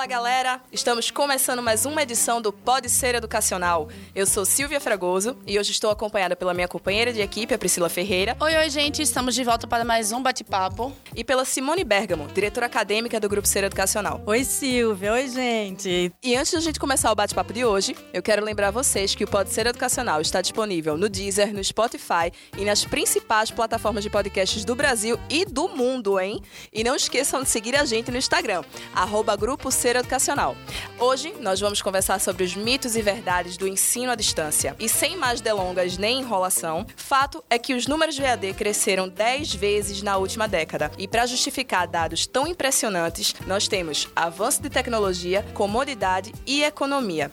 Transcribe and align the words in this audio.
Fala 0.00 0.08
galera, 0.08 0.62
estamos 0.72 1.10
começando 1.10 1.62
mais 1.62 1.84
uma 1.84 2.02
edição 2.02 2.40
do 2.40 2.50
Pode 2.50 2.88
Ser 2.88 3.14
Educacional. 3.16 3.90
Eu 4.14 4.24
sou 4.24 4.46
Silvia 4.46 4.80
Fragoso 4.80 5.36
e 5.46 5.58
hoje 5.58 5.72
estou 5.72 5.90
acompanhada 5.90 6.34
pela 6.34 6.54
minha 6.54 6.66
companheira 6.66 7.12
de 7.12 7.20
equipe, 7.20 7.52
a 7.52 7.58
Priscila 7.58 7.90
Ferreira. 7.90 8.34
Oi, 8.40 8.56
oi, 8.56 8.70
gente, 8.70 9.02
estamos 9.02 9.34
de 9.34 9.44
volta 9.44 9.66
para 9.66 9.84
mais 9.84 10.10
um 10.10 10.22
bate-papo. 10.22 10.90
E 11.14 11.22
pela 11.22 11.44
Simone 11.44 11.84
Bergamo, 11.84 12.28
diretora 12.28 12.64
acadêmica 12.64 13.20
do 13.20 13.28
Grupo 13.28 13.46
Ser 13.46 13.62
Educacional. 13.62 14.22
Oi, 14.24 14.42
Silvia, 14.42 15.12
oi, 15.12 15.28
gente. 15.28 16.10
E 16.22 16.34
antes 16.34 16.52
de 16.52 16.56
a 16.56 16.60
gente 16.60 16.80
começar 16.80 17.12
o 17.12 17.14
bate-papo 17.14 17.52
de 17.52 17.66
hoje, 17.66 17.94
eu 18.14 18.22
quero 18.22 18.42
lembrar 18.42 18.70
vocês 18.70 19.14
que 19.14 19.24
o 19.24 19.28
Pode 19.28 19.50
Ser 19.50 19.66
Educacional 19.66 20.22
está 20.22 20.40
disponível 20.40 20.96
no 20.96 21.10
Deezer, 21.10 21.52
no 21.52 21.62
Spotify 21.62 22.32
e 22.56 22.64
nas 22.64 22.86
principais 22.86 23.50
plataformas 23.50 24.02
de 24.02 24.08
podcasts 24.08 24.64
do 24.64 24.74
Brasil 24.74 25.20
e 25.28 25.44
do 25.44 25.68
mundo, 25.68 26.18
hein? 26.18 26.40
E 26.72 26.82
não 26.82 26.96
esqueçam 26.96 27.42
de 27.42 27.50
seguir 27.50 27.76
a 27.76 27.84
gente 27.84 28.10
no 28.10 28.16
Instagram, 28.16 28.64
arroba 28.94 29.36
Grupo 29.36 29.70
Ser 29.70 29.89
Educacional. 29.98 30.56
Hoje 30.98 31.34
nós 31.40 31.60
vamos 31.60 31.82
conversar 31.82 32.20
sobre 32.20 32.44
os 32.44 32.54
mitos 32.54 32.96
e 32.96 33.02
verdades 33.02 33.56
do 33.56 33.66
ensino 33.66 34.12
à 34.12 34.14
distância. 34.14 34.76
E 34.78 34.88
sem 34.88 35.16
mais 35.16 35.40
delongas 35.40 35.98
nem 35.98 36.20
enrolação, 36.20 36.86
fato 36.96 37.42
é 37.50 37.58
que 37.58 37.74
os 37.74 37.86
números 37.86 38.14
de 38.14 38.22
EAD 38.22 38.54
cresceram 38.54 39.08
10 39.08 39.54
vezes 39.54 40.02
na 40.02 40.16
última 40.16 40.46
década. 40.46 40.90
E 40.98 41.08
para 41.08 41.26
justificar 41.26 41.86
dados 41.86 42.26
tão 42.26 42.46
impressionantes, 42.46 43.34
nós 43.46 43.66
temos 43.66 44.08
avanço 44.14 44.62
de 44.62 44.70
tecnologia, 44.70 45.44
comodidade 45.54 46.32
e 46.46 46.62
economia. 46.62 47.28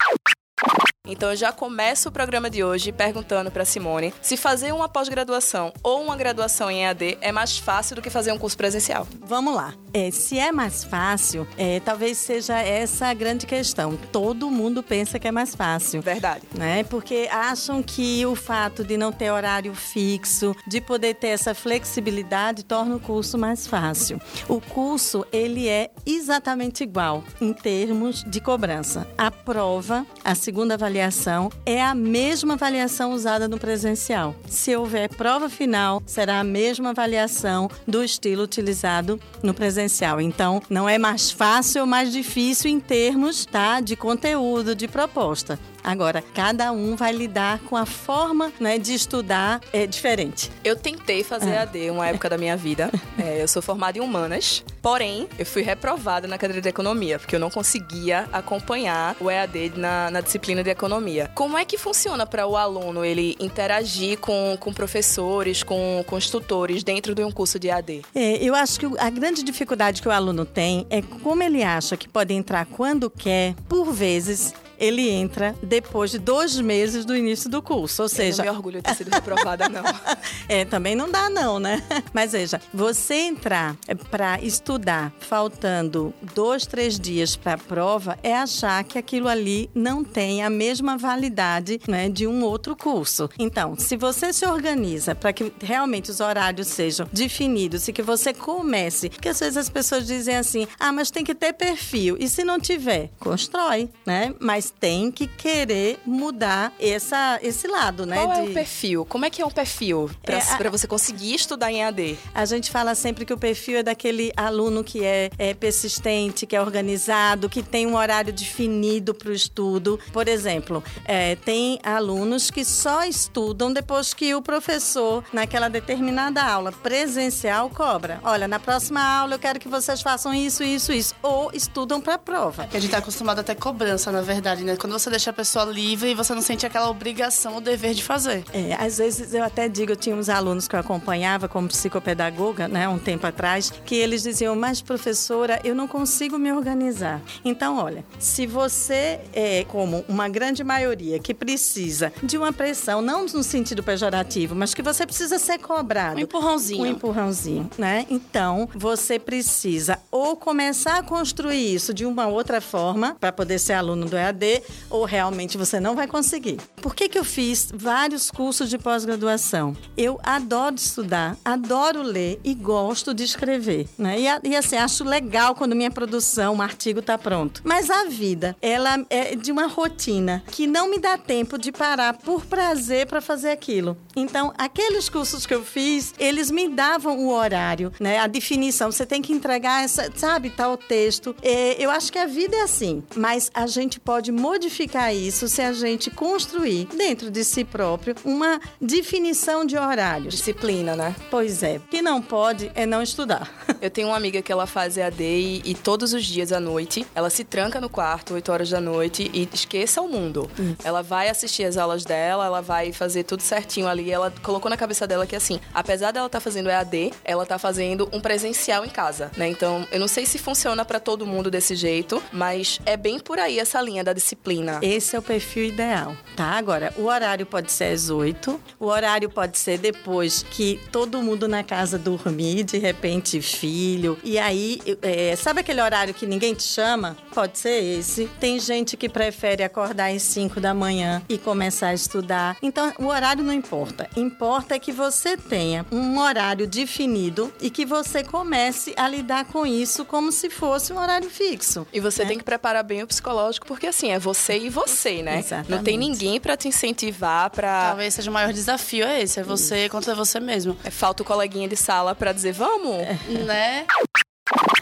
Então 1.08 1.30
eu 1.30 1.36
já 1.36 1.50
começo 1.50 2.10
o 2.10 2.12
programa 2.12 2.50
de 2.50 2.62
hoje 2.62 2.92
perguntando 2.92 3.50
para 3.50 3.64
Simone 3.64 4.12
se 4.20 4.36
fazer 4.36 4.72
uma 4.72 4.90
pós-graduação 4.90 5.72
ou 5.82 6.02
uma 6.02 6.14
graduação 6.14 6.70
em 6.70 6.84
EAD 6.84 7.16
é 7.22 7.32
mais 7.32 7.56
fácil 7.56 7.96
do 7.96 8.02
que 8.02 8.10
fazer 8.10 8.30
um 8.30 8.38
curso 8.38 8.56
presencial. 8.56 9.08
Vamos 9.20 9.54
lá. 9.54 9.72
É, 9.94 10.10
se 10.10 10.38
é 10.38 10.52
mais 10.52 10.84
fácil, 10.84 11.48
é, 11.56 11.80
talvez 11.80 12.18
seja 12.18 12.58
essa 12.58 13.06
a 13.06 13.14
grande 13.14 13.46
questão. 13.46 13.98
Todo 14.12 14.50
mundo 14.50 14.82
pensa 14.82 15.18
que 15.18 15.26
é 15.26 15.32
mais 15.32 15.54
fácil. 15.54 16.02
Verdade. 16.02 16.42
Né? 16.54 16.84
Porque 16.84 17.26
acham 17.32 17.82
que 17.82 18.26
o 18.26 18.34
fato 18.34 18.84
de 18.84 18.98
não 18.98 19.10
ter 19.10 19.30
horário 19.30 19.74
fixo, 19.74 20.54
de 20.66 20.78
poder 20.80 21.14
ter 21.14 21.28
essa 21.28 21.54
flexibilidade, 21.54 22.64
torna 22.64 22.96
o 22.96 23.00
curso 23.00 23.38
mais 23.38 23.66
fácil. 23.66 24.20
O 24.46 24.60
curso, 24.60 25.24
ele 25.32 25.68
é 25.68 25.90
exatamente 26.04 26.82
igual 26.82 27.24
em 27.40 27.54
termos 27.54 28.22
de 28.24 28.40
cobrança. 28.42 29.08
A 29.16 29.30
prova, 29.30 30.06
a 30.22 30.34
segunda 30.34 30.74
avaliação, 30.74 30.97
avaliação 30.98 31.50
é 31.64 31.80
a 31.80 31.94
mesma 31.94 32.54
avaliação 32.54 33.12
usada 33.12 33.46
no 33.46 33.58
presencial. 33.58 34.34
Se 34.48 34.74
houver 34.74 35.08
prova 35.08 35.48
final, 35.48 36.02
será 36.04 36.40
a 36.40 36.44
mesma 36.44 36.90
avaliação 36.90 37.70
do 37.86 38.02
estilo 38.02 38.42
utilizado 38.42 39.20
no 39.42 39.54
presencial. 39.54 40.20
Então, 40.20 40.60
não 40.68 40.88
é 40.88 40.98
mais 40.98 41.30
fácil 41.30 41.82
ou 41.82 41.86
mais 41.86 42.12
difícil 42.12 42.70
em 42.70 42.80
termos 42.80 43.44
tá, 43.44 43.80
de 43.80 43.94
conteúdo, 43.94 44.74
de 44.74 44.88
proposta. 44.88 45.58
Agora, 45.88 46.22
cada 46.34 46.70
um 46.70 46.94
vai 46.94 47.12
lidar 47.12 47.60
com 47.60 47.74
a 47.74 47.86
forma 47.86 48.52
né, 48.60 48.78
de 48.78 48.92
estudar 48.92 49.58
é, 49.72 49.86
diferente. 49.86 50.50
Eu 50.62 50.76
tentei 50.76 51.24
fazer 51.24 51.56
ah. 51.56 51.62
AD 51.62 51.90
uma 51.90 52.06
época 52.06 52.28
da 52.28 52.36
minha 52.36 52.56
vida. 52.56 52.90
É, 53.18 53.42
eu 53.42 53.48
sou 53.48 53.60
formada 53.60 53.98
em 53.98 54.00
humanas, 54.00 54.64
porém, 54.80 55.28
eu 55.36 55.44
fui 55.44 55.60
reprovada 55.60 56.28
na 56.28 56.38
cadeira 56.38 56.62
de 56.62 56.68
economia, 56.68 57.18
porque 57.18 57.34
eu 57.34 57.40
não 57.40 57.50
conseguia 57.50 58.28
acompanhar 58.32 59.16
o 59.20 59.28
EAD 59.28 59.72
na, 59.76 60.08
na 60.08 60.20
disciplina 60.20 60.62
de 60.62 60.70
economia. 60.70 61.28
Como 61.34 61.58
é 61.58 61.64
que 61.64 61.76
funciona 61.76 62.24
para 62.24 62.46
o 62.46 62.56
aluno 62.56 63.04
ele 63.04 63.36
interagir 63.40 64.18
com, 64.18 64.56
com 64.60 64.72
professores, 64.72 65.64
com, 65.64 66.04
com 66.06 66.14
os 66.14 66.30
tutores 66.30 66.84
dentro 66.84 67.12
de 67.12 67.24
um 67.24 67.32
curso 67.32 67.58
de 67.58 67.68
EAD? 67.68 68.02
É, 68.14 68.36
eu 68.36 68.54
acho 68.54 68.78
que 68.78 68.86
a 68.98 69.10
grande 69.10 69.42
dificuldade 69.42 70.00
que 70.00 70.06
o 70.06 70.12
aluno 70.12 70.44
tem 70.44 70.86
é 70.88 71.02
como 71.02 71.42
ele 71.42 71.64
acha 71.64 71.96
que 71.96 72.08
pode 72.08 72.32
entrar 72.32 72.66
quando 72.66 73.10
quer, 73.10 73.54
por 73.68 73.92
vezes 73.92 74.54
ele 74.78 75.08
entra 75.08 75.54
depois 75.62 76.10
de 76.10 76.18
dois 76.18 76.58
meses 76.58 77.04
do 77.04 77.16
início 77.16 77.50
do 77.50 77.60
curso. 77.60 78.02
Ou 78.02 78.08
seja. 78.08 78.42
Eu 78.42 78.46
não 78.46 78.52
me 78.52 78.56
orgulho 78.58 78.76
de 78.78 78.82
ter 78.82 78.94
sido 78.94 79.10
reprovada, 79.10 79.68
não. 79.68 79.82
é, 80.48 80.64
também 80.64 80.94
não 80.94 81.10
dá, 81.10 81.28
não, 81.28 81.58
né? 81.58 81.82
Mas 82.12 82.32
veja, 82.32 82.60
você 82.72 83.14
entrar 83.14 83.76
para 84.10 84.40
estudar 84.40 85.12
faltando 85.20 86.14
dois, 86.34 86.66
três 86.66 86.98
dias 86.98 87.36
para 87.36 87.54
a 87.54 87.58
prova 87.58 88.18
é 88.22 88.34
achar 88.34 88.82
que 88.84 88.98
aquilo 88.98 89.28
ali 89.28 89.70
não 89.74 90.04
tem 90.04 90.42
a 90.42 90.50
mesma 90.50 90.96
validade 90.96 91.80
né, 91.88 92.08
de 92.08 92.26
um 92.26 92.42
outro 92.42 92.76
curso. 92.76 93.28
Então, 93.38 93.76
se 93.76 93.96
você 93.96 94.32
se 94.32 94.46
organiza 94.46 95.14
para 95.14 95.32
que 95.32 95.52
realmente 95.60 96.10
os 96.10 96.20
horários 96.20 96.68
sejam 96.68 97.08
definidos 97.12 97.88
e 97.88 97.92
que 97.92 98.02
você 98.02 98.32
comece, 98.32 99.10
porque 99.10 99.28
às 99.28 99.40
vezes 99.40 99.56
as 99.56 99.68
pessoas 99.68 100.06
dizem 100.06 100.36
assim, 100.36 100.66
ah, 100.78 100.92
mas 100.92 101.10
tem 101.10 101.24
que 101.24 101.34
ter 101.34 101.52
perfil. 101.52 102.16
E 102.18 102.28
se 102.28 102.44
não 102.44 102.60
tiver, 102.60 103.10
constrói, 103.18 103.88
né? 104.06 104.34
Mas 104.38 104.67
tem 104.70 105.10
que 105.10 105.26
querer 105.26 105.98
mudar 106.04 106.72
essa, 106.80 107.38
esse 107.42 107.66
lado, 107.66 108.06
né? 108.06 108.16
Qual 108.16 108.32
de... 108.32 108.40
é 108.40 108.42
o 108.50 108.54
perfil? 108.54 109.04
Como 109.04 109.24
é 109.24 109.30
que 109.30 109.42
é 109.42 109.46
um 109.46 109.50
perfil 109.50 110.10
para 110.22 110.36
é, 110.36 110.70
você 110.70 110.86
conseguir 110.86 111.34
estudar 111.34 111.70
em 111.70 111.84
AD? 111.84 112.18
A 112.34 112.44
gente 112.44 112.70
fala 112.70 112.94
sempre 112.94 113.24
que 113.24 113.32
o 113.32 113.38
perfil 113.38 113.78
é 113.78 113.82
daquele 113.82 114.32
aluno 114.36 114.84
que 114.84 115.04
é, 115.04 115.30
é 115.38 115.54
persistente, 115.54 116.46
que 116.46 116.56
é 116.56 116.60
organizado, 116.60 117.48
que 117.48 117.62
tem 117.62 117.86
um 117.86 117.96
horário 117.96 118.32
definido 118.32 119.14
para 119.14 119.30
o 119.30 119.32
estudo. 119.32 119.98
Por 120.12 120.28
exemplo, 120.28 120.82
é, 121.04 121.36
tem 121.36 121.78
alunos 121.82 122.50
que 122.50 122.64
só 122.64 123.04
estudam 123.04 123.72
depois 123.72 124.14
que 124.14 124.34
o 124.34 124.42
professor, 124.42 125.24
naquela 125.32 125.68
determinada 125.68 126.42
aula 126.42 126.72
presencial, 126.72 127.70
cobra. 127.70 128.20
Olha, 128.22 128.48
na 128.48 128.58
próxima 128.58 129.02
aula 129.02 129.34
eu 129.34 129.38
quero 129.38 129.58
que 129.58 129.68
vocês 129.68 130.02
façam 130.02 130.34
isso, 130.34 130.62
isso, 130.62 130.92
isso. 130.92 131.14
Ou 131.22 131.50
estudam 131.52 132.00
para 132.00 132.14
a 132.14 132.18
prova. 132.18 132.64
É 132.72 132.76
a 132.76 132.80
gente 132.80 132.86
está 132.86 132.98
acostumado 132.98 133.40
a 133.40 133.42
ter 133.42 133.54
cobrança, 133.54 134.10
na 134.12 134.22
verdade 134.22 134.57
verdade, 134.58 134.64
né? 134.64 134.76
Quando 134.76 134.92
você 134.92 135.10
deixa 135.10 135.30
a 135.30 135.32
pessoa 135.32 135.64
livre 135.64 136.10
e 136.10 136.14
você 136.14 136.34
não 136.34 136.42
sente 136.42 136.66
aquela 136.66 136.88
obrigação 136.90 137.54
ou 137.54 137.60
dever 137.60 137.94
de 137.94 138.02
fazer. 138.02 138.44
É, 138.52 138.74
às 138.74 138.98
vezes 138.98 139.34
eu 139.34 139.42
até 139.44 139.68
digo, 139.68 139.92
eu 139.92 139.96
tinha 139.96 140.14
uns 140.14 140.28
alunos 140.28 140.66
que 140.66 140.74
eu 140.74 140.80
acompanhava 140.80 141.48
como 141.48 141.68
psicopedagoga, 141.68 142.68
né, 142.68 142.88
um 142.88 142.98
tempo 142.98 143.26
atrás, 143.26 143.72
que 143.84 143.94
eles 143.94 144.22
diziam, 144.22 144.54
mas 144.56 144.80
professora, 144.80 145.60
eu 145.64 145.74
não 145.74 145.86
consigo 145.86 146.38
me 146.38 146.52
organizar. 146.52 147.20
Então, 147.44 147.78
olha, 147.78 148.04
se 148.18 148.46
você 148.46 149.20
é 149.32 149.64
como 149.64 150.04
uma 150.08 150.28
grande 150.28 150.64
maioria 150.64 151.18
que 151.18 151.34
precisa 151.34 152.12
de 152.22 152.36
uma 152.36 152.52
pressão, 152.52 153.00
não 153.00 153.26
no 153.26 153.42
sentido 153.42 153.82
pejorativo, 153.82 154.54
mas 154.54 154.74
que 154.74 154.82
você 154.82 155.06
precisa 155.06 155.38
ser 155.38 155.58
cobrado. 155.58 156.16
Um 156.16 156.20
empurrãozinho. 156.20 156.82
Um 156.82 156.86
empurrãozinho, 156.86 157.70
né? 157.76 158.06
Então, 158.08 158.68
você 158.74 159.18
precisa 159.18 159.98
ou 160.10 160.36
começar 160.36 160.98
a 160.98 161.02
construir 161.02 161.74
isso 161.74 161.92
de 161.92 162.06
uma 162.06 162.26
outra 162.26 162.60
forma, 162.60 163.16
para 163.20 163.32
poder 163.32 163.58
ser 163.58 163.74
aluno 163.74 164.06
do 164.06 164.16
EAD, 164.16 164.47
ou 164.90 165.04
realmente 165.04 165.56
você 165.56 165.78
não 165.80 165.94
vai 165.94 166.06
conseguir. 166.06 166.58
Por 166.82 166.94
que, 166.94 167.08
que 167.08 167.18
eu 167.18 167.24
fiz 167.24 167.68
vários 167.74 168.30
cursos 168.30 168.68
de 168.70 168.78
pós-graduação? 168.78 169.76
Eu 169.96 170.18
adoro 170.22 170.76
estudar, 170.76 171.36
adoro 171.44 172.02
ler 172.02 172.40
e 172.44 172.54
gosto 172.54 173.12
de 173.12 173.24
escrever. 173.24 173.88
Né? 173.98 174.20
E, 174.20 174.48
e 174.50 174.56
assim, 174.56 174.76
acho 174.76 175.04
legal 175.04 175.54
quando 175.54 175.76
minha 175.76 175.90
produção, 175.90 176.54
um 176.54 176.62
artigo 176.62 177.00
está 177.00 177.18
pronto. 177.18 177.62
Mas 177.64 177.90
a 177.90 178.04
vida, 178.04 178.56
ela 178.60 179.04
é 179.10 179.34
de 179.34 179.50
uma 179.52 179.66
rotina 179.66 180.42
que 180.50 180.66
não 180.66 180.90
me 180.90 180.98
dá 180.98 181.16
tempo 181.16 181.58
de 181.58 181.72
parar 181.72 182.14
por 182.14 182.46
prazer 182.46 183.06
para 183.06 183.20
fazer 183.20 183.50
aquilo. 183.50 183.96
Então, 184.16 184.52
aqueles 184.58 185.08
cursos 185.08 185.46
que 185.46 185.54
eu 185.54 185.64
fiz, 185.64 186.14
eles 186.18 186.50
me 186.50 186.68
davam 186.68 187.18
o 187.18 187.32
horário, 187.32 187.92
né? 188.00 188.18
A 188.18 188.26
definição. 188.26 188.90
Você 188.90 189.06
tem 189.06 189.22
que 189.22 189.32
entregar 189.32 189.84
essa, 189.84 190.10
sabe, 190.14 190.50
tal 190.50 190.76
texto. 190.76 191.34
É, 191.42 191.82
eu 191.82 191.90
acho 191.90 192.12
que 192.12 192.18
a 192.18 192.26
vida 192.26 192.56
é 192.56 192.62
assim, 192.62 193.02
mas 193.14 193.50
a 193.54 193.66
gente 193.66 194.00
pode 194.00 194.32
modificar 194.38 195.14
isso 195.14 195.48
se 195.48 195.60
a 195.60 195.72
gente 195.72 196.10
construir 196.10 196.86
dentro 196.96 197.30
de 197.30 197.44
si 197.44 197.64
próprio 197.64 198.14
uma 198.24 198.60
definição 198.80 199.64
de 199.64 199.76
horários. 199.76 200.34
Disciplina, 200.34 200.94
né? 200.96 201.14
Pois 201.30 201.62
é. 201.62 201.76
O 201.76 201.80
que 201.80 202.00
não 202.00 202.22
pode 202.22 202.70
é 202.74 202.86
não 202.86 203.02
estudar. 203.02 203.50
Eu 203.80 203.90
tenho 203.90 204.08
uma 204.08 204.16
amiga 204.16 204.42
que 204.42 204.50
ela 204.50 204.66
faz 204.66 204.96
EAD 204.96 205.22
e, 205.22 205.62
e 205.64 205.74
todos 205.74 206.12
os 206.12 206.24
dias 206.24 206.52
à 206.52 206.60
noite 206.60 207.06
ela 207.14 207.30
se 207.30 207.44
tranca 207.44 207.80
no 207.80 207.88
quarto, 207.88 208.34
8 208.34 208.52
horas 208.52 208.70
da 208.70 208.80
noite 208.80 209.30
e 209.32 209.48
esqueça 209.52 210.00
o 210.00 210.08
mundo. 210.08 210.50
Hum. 210.58 210.74
Ela 210.84 211.02
vai 211.02 211.28
assistir 211.28 211.64
as 211.64 211.76
aulas 211.76 212.04
dela, 212.04 212.46
ela 212.46 212.60
vai 212.60 212.92
fazer 212.92 213.24
tudo 213.24 213.42
certinho 213.42 213.86
ali. 213.86 214.10
Ela 214.10 214.32
colocou 214.42 214.70
na 214.70 214.76
cabeça 214.76 215.06
dela 215.06 215.26
que 215.26 215.36
assim, 215.36 215.60
apesar 215.72 216.12
dela 216.12 216.26
estar 216.26 216.38
tá 216.38 216.42
fazendo 216.42 216.68
EAD, 216.68 217.12
ela 217.24 217.46
tá 217.46 217.58
fazendo 217.58 218.08
um 218.12 218.20
presencial 218.20 218.84
em 218.84 218.88
casa, 218.88 219.30
né? 219.36 219.48
Então, 219.48 219.86
eu 219.90 220.00
não 220.00 220.08
sei 220.08 220.26
se 220.26 220.38
funciona 220.38 220.84
para 220.84 221.00
todo 221.00 221.26
mundo 221.26 221.50
desse 221.50 221.74
jeito, 221.74 222.22
mas 222.32 222.80
é 222.84 222.96
bem 222.96 223.18
por 223.18 223.38
aí 223.38 223.58
essa 223.58 223.80
linha 223.80 224.02
da 224.02 224.12
disciplina. 224.12 224.80
Esse 224.82 225.16
é 225.16 225.18
o 225.18 225.22
perfil 225.22 225.64
ideal, 225.64 226.16
tá? 226.36 226.50
Agora, 226.58 226.92
o 226.96 227.04
horário 227.04 227.46
pode 227.46 227.70
ser 227.70 227.92
às 227.92 228.10
8, 228.10 228.60
o 228.78 228.86
horário 228.86 229.30
pode 229.30 229.58
ser 229.58 229.78
depois 229.78 230.42
que 230.42 230.80
todo 230.90 231.22
mundo 231.22 231.46
na 231.46 231.62
casa 231.62 231.98
dormir, 231.98 232.64
de 232.64 232.78
repente 232.78 233.40
filho, 233.68 234.18
e 234.24 234.38
aí, 234.38 234.80
é, 235.02 235.36
sabe 235.36 235.60
aquele 235.60 235.80
horário 235.80 236.14
que 236.14 236.26
ninguém 236.26 236.54
te 236.54 236.62
chama? 236.62 237.16
pode 237.38 237.56
ser 237.56 237.98
esse. 237.98 238.28
Tem 238.40 238.58
gente 238.58 238.96
que 238.96 239.08
prefere 239.08 239.62
acordar 239.62 240.10
às 240.10 240.22
5 240.22 240.60
da 240.60 240.74
manhã 240.74 241.22
e 241.28 241.38
começar 241.38 241.88
a 241.88 241.94
estudar. 241.94 242.56
Então, 242.60 242.92
o 242.98 243.06
horário 243.06 243.44
não 243.44 243.52
importa. 243.52 244.10
Importa 244.16 244.74
é 244.74 244.78
que 244.80 244.90
você 244.90 245.36
tenha 245.36 245.86
um 245.92 246.18
horário 246.18 246.66
definido 246.66 247.52
e 247.60 247.70
que 247.70 247.86
você 247.86 248.24
comece 248.24 248.92
a 248.96 249.06
lidar 249.06 249.44
com 249.44 249.64
isso 249.64 250.04
como 250.04 250.32
se 250.32 250.50
fosse 250.50 250.92
um 250.92 250.98
horário 250.98 251.30
fixo. 251.30 251.86
E 251.92 252.00
você 252.00 252.22
né? 252.24 252.30
tem 252.30 252.38
que 252.38 252.44
preparar 252.44 252.82
bem 252.82 253.04
o 253.04 253.06
psicológico, 253.06 253.68
porque 253.68 253.86
assim, 253.86 254.10
é 254.10 254.18
você 254.18 254.58
e 254.58 254.68
você, 254.68 255.22
né? 255.22 255.38
Exatamente. 255.38 255.70
Não 255.70 255.84
tem 255.84 255.96
ninguém 255.96 256.40
pra 256.40 256.56
te 256.56 256.66
incentivar, 256.66 257.50
pra. 257.50 257.90
Talvez 257.90 258.14
seja 258.14 258.30
o 258.30 258.34
maior 258.34 258.52
desafio 258.52 259.06
é 259.06 259.22
esse, 259.22 259.38
é 259.38 259.44
você 259.44 259.88
contra 259.88 260.12
você 260.12 260.40
mesmo. 260.40 260.76
É, 260.82 260.90
Falta 260.90 261.22
o 261.22 261.26
coleguinha 261.26 261.68
de 261.68 261.76
sala 261.76 262.16
pra 262.16 262.32
dizer, 262.32 262.52
vamos? 262.52 262.96
né? 262.98 263.16
네. 263.58 263.86